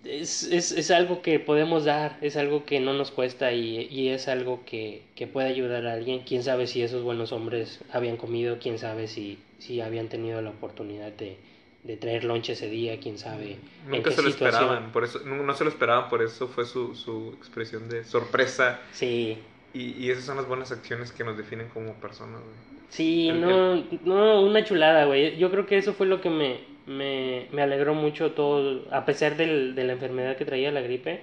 [0.05, 4.09] es, es, es algo que podemos dar, es algo que no nos cuesta y, y
[4.09, 6.21] es algo que, que puede ayudar a alguien.
[6.21, 10.51] Quién sabe si esos buenos hombres habían comido, quién sabe si, si habían tenido la
[10.51, 11.35] oportunidad de,
[11.83, 13.59] de traer lonche ese día, quién sabe.
[13.91, 14.29] en Nunca qué se lo situación.
[14.29, 18.03] esperaban, por eso, no, no se lo esperaban, por eso fue su, su expresión de
[18.03, 18.81] sorpresa.
[18.91, 19.37] Sí,
[19.73, 22.57] Y, y esas son las buenas acciones que nos definen como personas, güey.
[22.89, 25.37] Sí, El- no, no, una chulada, güey.
[25.37, 29.37] Yo creo que eso fue lo que me, me, me alegró mucho todo, a pesar
[29.37, 31.21] del, de la enfermedad que traía la gripe,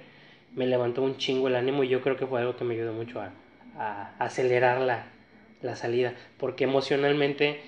[0.55, 2.93] me levantó un chingo el ánimo y yo creo que fue algo que me ayudó
[2.93, 3.31] mucho a,
[3.75, 5.07] a acelerar la,
[5.61, 7.61] la salida, porque emocionalmente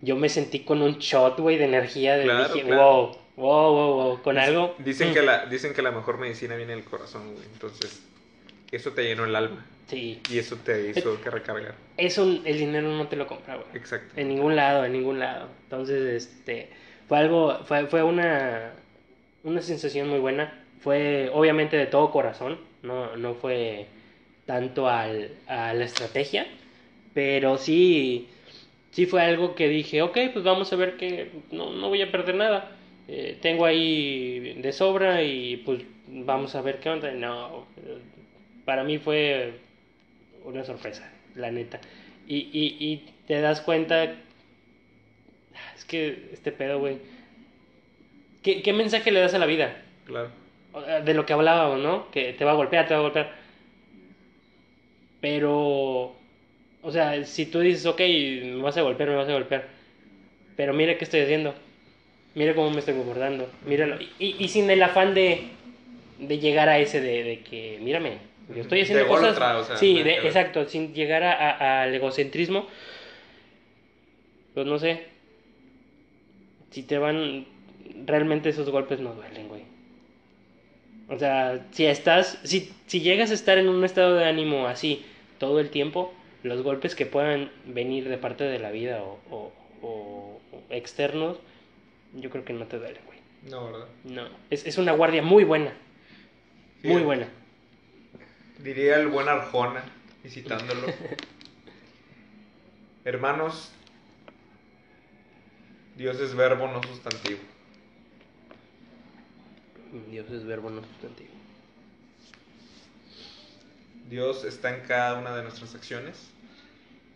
[0.00, 2.82] yo me sentí con un shot, güey, de energía, de Claro, dije, claro.
[2.82, 4.74] wow, wow, wow, wow, con algo.
[4.78, 7.46] Dicen mm, que, la, dicen que la mejor medicina viene del corazón, güey.
[7.52, 8.02] Entonces,
[8.70, 9.64] eso te llenó el alma.
[9.86, 11.76] Sí, Y eso te hizo que recargar.
[11.96, 13.68] eso el dinero no te lo compra, güey.
[13.74, 14.12] Exacto.
[14.20, 15.48] En ningún lado, en ningún lado.
[15.62, 16.70] Entonces, este,
[17.08, 18.72] fue algo, fue, fue una,
[19.44, 20.64] una sensación muy buena.
[20.80, 23.86] Fue obviamente de todo corazón, no, no fue
[24.44, 26.46] tanto al, a la estrategia,
[27.14, 28.28] pero sí,
[28.96, 32.10] sí fue algo que dije, ok, pues vamos a ver que no, no voy a
[32.10, 32.72] perder nada.
[33.08, 37.12] Eh, tengo ahí de sobra y pues vamos a ver qué onda.
[37.12, 37.66] No,
[38.64, 39.52] para mí fue
[40.44, 41.78] una sorpresa, la neta.
[42.26, 44.04] Y, y, y te das cuenta,
[45.76, 46.96] es que este pedo, güey,
[48.42, 49.76] ¿qué, ¿qué mensaje le das a la vida?
[50.06, 50.30] Claro.
[51.04, 52.10] De lo que hablábamos, ¿no?
[52.10, 53.34] Que te va a golpear, te va a golpear.
[55.20, 56.15] Pero,
[56.86, 59.66] o sea, si tú dices, ok, me vas a golpear, me vas a golpear.
[60.56, 61.54] Pero mira qué estoy haciendo.
[62.34, 63.50] Mira cómo me estoy comportando.
[63.66, 63.98] Míralo.
[64.18, 65.48] Y, y sin el afán de,
[66.18, 68.18] de llegar a ese de, de que, mírame,
[68.54, 69.36] yo estoy haciendo De cosas.
[69.36, 72.66] ególatra, o sea, sí, de- exacto, sin llegar a- a- al egocentrismo.
[74.54, 75.04] Pues no sé.
[76.70, 77.46] Si te van.
[78.06, 79.62] Realmente esos golpes no duelen, güey.
[81.08, 82.38] O sea, si estás.
[82.44, 85.04] Si, si llegas a estar en un estado de ánimo así
[85.38, 86.12] todo el tiempo,
[86.46, 91.38] los golpes que puedan venir de parte de la vida o, o- o- o externos,
[92.14, 93.18] yo creo que no te duelen, güey.
[93.50, 93.88] No, ¿verdad?
[94.04, 94.28] No.
[94.50, 95.72] Es, es una guardia muy buena.
[96.82, 97.04] Muy Sí.
[97.04, 97.28] buena.
[98.58, 99.84] Diría el buen Arjona,
[100.22, 100.86] visitándolo.
[103.04, 103.72] Hermanos,
[105.96, 107.40] Dios es verbo, no sustantivo.
[110.10, 111.30] Dios es verbo no sustantivo.
[114.08, 116.30] Dios está en cada una de nuestras acciones.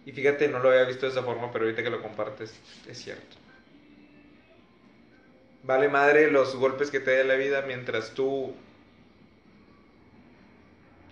[0.07, 2.55] Y fíjate, no lo había visto de esa forma, pero ahorita que lo compartes,
[2.89, 3.37] es cierto.
[5.63, 8.55] Vale madre los golpes que te dé la vida mientras tú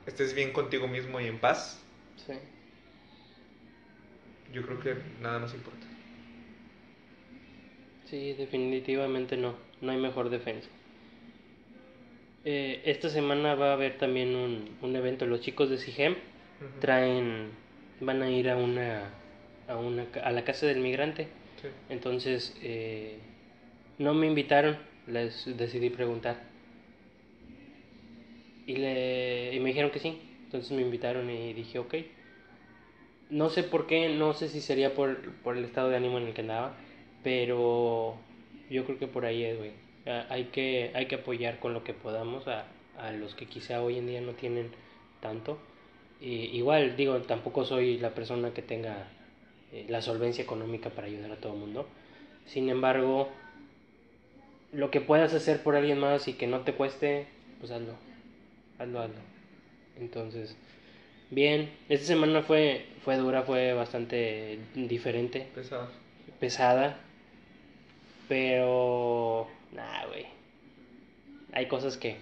[0.06, 1.80] estés bien contigo mismo y en paz.
[2.26, 2.32] Sí.
[4.52, 5.86] Yo creo que nada nos importa.
[8.06, 9.54] Sí, definitivamente no.
[9.82, 10.68] No hay mejor defensa.
[12.44, 15.26] Eh, esta semana va a haber también un, un evento.
[15.26, 16.80] Los chicos de CIGEM Ujú.
[16.80, 17.50] traen,
[18.00, 19.10] van a ir a una,
[19.68, 21.28] a una, a la casa del migrante.
[21.60, 21.68] Sí.
[21.88, 23.18] Entonces, eh,
[23.98, 26.36] no me invitaron, les decidí preguntar.
[28.66, 30.20] Y, le, y me dijeron que sí.
[30.44, 31.94] Entonces me invitaron y dije, ok.
[33.30, 36.28] No sé por qué, no sé si sería por, por el estado de ánimo en
[36.28, 36.74] el que andaba,
[37.22, 38.16] pero
[38.70, 39.72] yo creo que por ahí es, güey.
[40.30, 42.64] Hay que, hay que apoyar con lo que podamos a,
[42.98, 44.70] a los que quizá hoy en día no tienen
[45.20, 45.58] tanto.
[46.20, 49.06] Igual, digo, tampoco soy la persona que tenga
[49.72, 51.86] eh, la solvencia económica para ayudar a todo el mundo.
[52.46, 53.28] Sin embargo,
[54.72, 57.26] lo que puedas hacer por alguien más y que no te cueste,
[57.60, 57.94] pues hazlo.
[58.78, 59.20] Hazlo, hazlo.
[60.00, 60.56] Entonces,
[61.30, 65.88] bien, esta semana fue, fue dura, fue bastante diferente, Pesado.
[66.40, 66.98] pesada.
[68.28, 70.26] Pero, nada, güey.
[71.52, 72.16] Hay cosas que,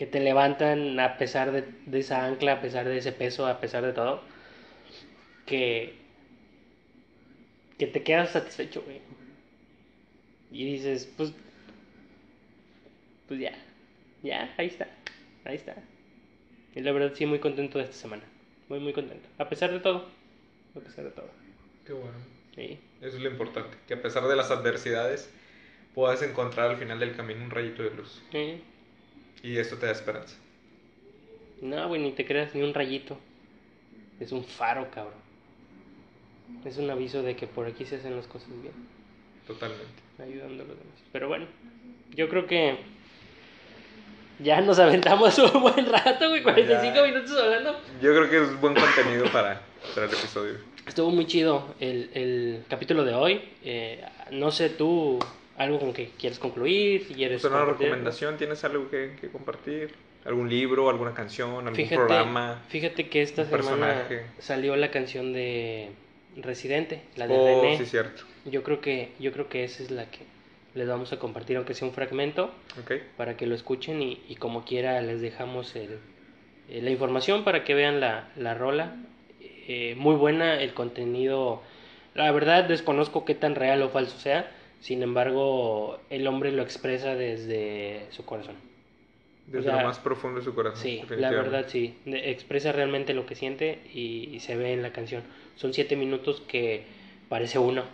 [0.00, 3.60] que te levantan a pesar de, de esa ancla, a pesar de ese peso, a
[3.60, 4.22] pesar de todo.
[5.46, 5.94] que,
[7.78, 9.00] que te quedas satisfecho, güey.
[10.50, 11.32] Y dices, pues,
[13.26, 13.52] pues ya,
[14.22, 14.88] ya, ahí está,
[15.44, 15.76] ahí está.
[16.74, 18.24] Y la verdad sí, muy contento de esta semana.
[18.68, 19.28] Muy, muy contento.
[19.38, 20.10] A pesar de todo.
[20.76, 21.30] A pesar de todo.
[21.84, 22.18] Qué bueno.
[22.54, 22.80] Sí.
[23.00, 23.78] Eso es lo importante.
[23.86, 25.32] Que a pesar de las adversidades,
[25.94, 28.22] puedas encontrar al final del camino un rayito de luz.
[28.32, 28.62] Sí.
[29.42, 30.36] Y esto te da esperanza.
[31.62, 33.18] No, güey, ni te creas ni un rayito.
[34.18, 35.14] Es un faro, cabrón.
[36.64, 38.74] Es un aviso de que por aquí se hacen las cosas bien.
[39.46, 39.84] Totalmente.
[40.18, 40.98] Ayudando a los demás.
[41.12, 41.46] Pero bueno,
[42.14, 42.76] yo creo que
[44.40, 46.42] ya nos aventamos un buen rato, güey.
[46.42, 47.02] 45 Ya.
[47.02, 47.78] minutos hablando.
[48.02, 49.62] Yo creo que es buen contenido para,
[49.94, 50.54] para el episodio.
[50.86, 53.40] Estuvo muy chido el, el capítulo de hoy.
[53.64, 55.18] Eh, no sé tú,
[55.60, 57.44] algo con que quieres concluir, si quieres...
[57.44, 58.36] ¿Es una recomendación?
[58.38, 59.94] ¿Tienes algo que, que compartir?
[60.24, 62.62] ¿Algún libro, alguna canción, algún Fíjate, programa?
[62.68, 64.26] fíjate que esta semana personaje.
[64.38, 65.90] salió la canción de
[66.36, 67.78] Residente, la de Oh, René.
[67.78, 68.22] sí, cierto.
[68.44, 70.20] Yo creo que yo creo que esa es la que
[70.74, 72.54] les vamos a compartir, aunque sea un fragmento,
[73.16, 75.98] para que lo escuchen y, y como quiera les dejamos el,
[76.68, 78.96] eh, la información para que vean la, la rola.
[79.40, 81.62] Eh, muy buena el contenido.
[82.14, 84.50] La verdad desconozco qué tan real o falso sea.
[84.80, 88.56] Sin embargo, el hombre lo expresa desde su corazón.
[89.46, 90.80] Desde O sea, lo más profundo de su corazón.
[90.80, 91.94] Sí, la verdad sí.
[92.06, 95.22] Expresa realmente lo que siente y, y se ve en la canción.
[95.56, 96.84] Son siete minutos que
[97.28, 97.84] parece uno.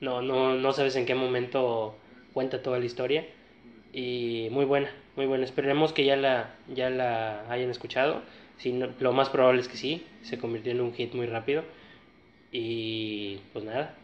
[0.00, 1.94] No, no, no sabes en qué momento
[2.32, 3.24] cuenta toda la historia.
[3.92, 5.44] Y muy buena, muy buena.
[5.44, 8.22] Esperemos que ya la, ya la hayan escuchado.
[8.56, 10.04] Si no- lo más probable es que sí.
[10.22, 11.62] Se convirtió en un hit muy rápido.
[12.50, 13.96] Y pues nada.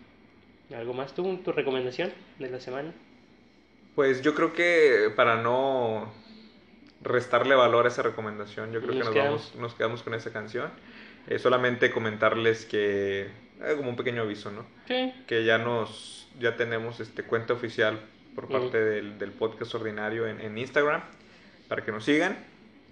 [0.74, 1.38] ¿Algo más tú?
[1.44, 2.92] ¿Tu recomendación de la semana?
[3.94, 6.12] Pues yo creo que para no
[7.02, 9.50] restarle valor a esa recomendación, yo creo Nos que nos, quedamos.
[9.52, 10.70] vamos, nos quedamos con esa canción.
[11.28, 13.22] Eh, solamente comentarles que,
[13.60, 14.66] eh, como un pequeño aviso, ¿no?
[14.86, 15.12] Sí.
[15.26, 18.00] Que ya nos, ya tenemos este cuenta oficial
[18.34, 21.02] por parte del, del podcast ordinario en, en Instagram,
[21.68, 22.36] para que nos sigan.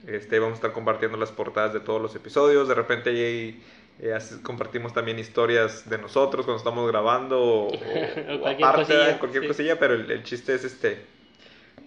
[0.06, 2.68] Este, vamos a estar compartiendo las portadas de todos los episodios.
[2.68, 3.62] De repente ahí,
[3.98, 9.18] eh, compartimos también historias de nosotros cuando estamos grabando o, o- o Cualquier aparte, cosilla,
[9.18, 9.46] cualquier sí.
[9.46, 11.06] cosilla, pero el, el chiste es este,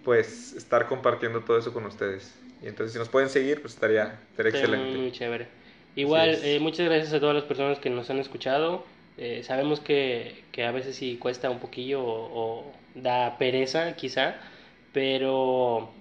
[0.02, 2.38] pues estar compartiendo todo eso con ustedes.
[2.60, 4.98] Y entonces si nos pueden seguir, pues estaría, estaría Está excelente.
[4.98, 5.48] muy chévere.
[5.94, 8.86] Igual, eh, muchas gracias a todas las personas que nos han escuchado.
[9.16, 14.40] Eh, sabemos que, que a veces sí cuesta un poquillo o, o da pereza, quizá,
[14.92, 15.94] pero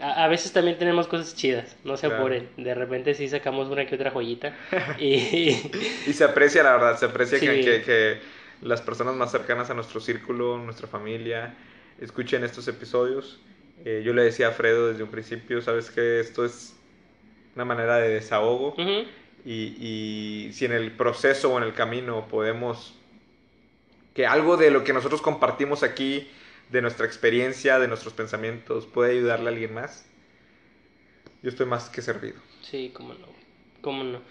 [0.00, 2.22] a, a veces también tenemos cosas chidas, no se Claro.
[2.22, 2.48] apuren.
[2.56, 4.54] De repente sí sacamos una que otra joyita.
[4.98, 5.56] y,
[6.06, 7.62] Y se aprecia, la verdad, se aprecia que, Sí.
[7.62, 8.18] que- que
[8.62, 11.54] las personas más cercanas a nuestro círculo, nuestra familia,
[12.00, 13.40] escuchen estos episodios.
[13.84, 16.74] Eh, yo le decía a Fredo desde un principio, sabes que esto es
[17.56, 19.04] una manera de desahogo Ujú,
[19.44, 19.74] y,
[20.48, 22.94] y si en el proceso o en el camino podemos
[24.14, 26.28] que algo de lo que nosotros compartimos aquí,
[26.72, 30.06] de nuestra experiencia, de nuestros pensamientos, puede ayudarle a alguien más,
[31.42, 32.40] yo estoy más que servido.
[32.60, 33.28] Sí, cómo no,
[33.80, 34.22] cómo no.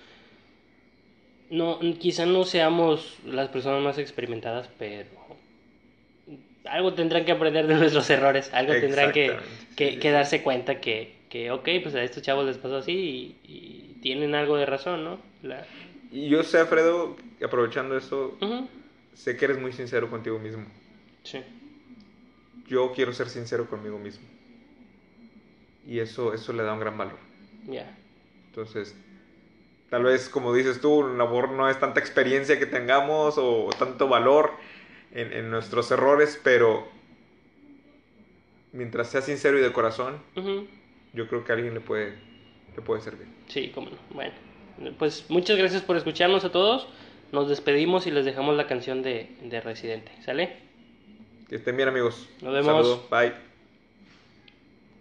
[1.58, 1.68] No,
[2.00, 5.40] quizá no seamos las personas más experimentadas, pero
[6.66, 9.42] algo tendrán que aprender de nuestros errores, algo tendrán que,
[9.76, 13.40] que, que darse cuenta que, que, ok, pues a estos chavos les pasó así y,
[13.44, 15.20] y tienen algo de razón, ¿no?
[15.42, 15.68] La...
[16.12, 18.68] Y yo sé, Alfredo, aprovechando eso, Ujú,
[19.14, 20.68] sé que eres muy sincero contigo mismo.
[21.24, 21.40] Sí,
[22.72, 24.26] Yo quiero ser sincero conmigo mismo.
[25.86, 27.18] Y eso, eso le da un gran valor.
[27.68, 27.98] ya.
[28.48, 28.96] Entonces,
[29.90, 34.08] tal vez, como dices tú, lo mejor no es tanta experiencia que tengamos o tanto
[34.08, 34.52] valor
[35.14, 36.88] en, en nuestros errores, pero
[38.72, 40.18] mientras sea sincero y de corazón,
[41.14, 42.14] yo creo que a alguien le puede,
[42.76, 43.28] le puede servir.
[43.48, 43.98] Sí, cómo no.
[44.12, 44.34] Bueno,
[44.98, 46.88] pues muchas gracias por escucharnos a todos.
[47.34, 50.12] Nos despedimos y les dejamos la canción de, de Residente.
[50.24, 50.58] ¿Sale?
[51.52, 52.30] Que estén bien, amigos.
[52.40, 52.66] Nos vemos.
[52.66, 53.10] Saludos.
[53.10, 53.36] Bye.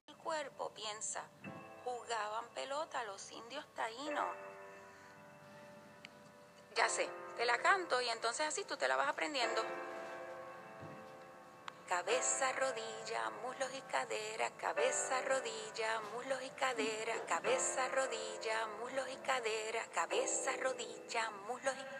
[0.09, 1.23] El cuerpo piensa,
[1.85, 4.27] jugaban pelota los indios taínos.
[6.75, 9.63] Ya sé, te la canto y entonces así tú te la vas aprendiendo.
[11.89, 19.87] Cabeza, rodilla, muslos y cadera, cabeza, rodilla, muslos y cadera, cabeza, rodilla, muslos y cadera,
[19.95, 22.00] cabeza, rodilla, muslos y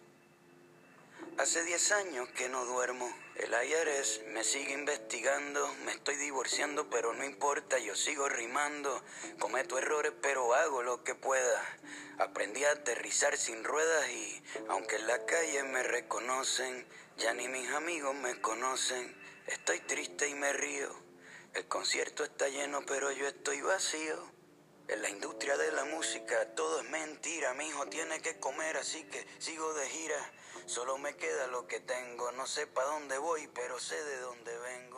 [1.41, 3.11] Hace 10 años que no duermo.
[3.33, 5.73] El IRS me sigue investigando.
[5.85, 9.03] Me estoy divorciando, pero no importa, yo sigo rimando.
[9.39, 11.79] Cometo errores, pero hago lo que pueda.
[12.19, 16.85] Aprendí a aterrizar sin ruedas y, aunque en la calle me reconocen,
[17.17, 19.17] ya ni mis amigos me conocen.
[19.47, 20.95] Estoy triste y me río.
[21.55, 24.31] El concierto está lleno, pero yo estoy vacío.
[24.87, 27.55] En la industria de la música todo es mentira.
[27.55, 30.31] Mi hijo tiene que comer, así que sigo de gira.
[30.65, 32.31] Solo me queda lo que tengo.
[32.33, 34.90] No sé para dónde voy, pero sé de dónde vengo.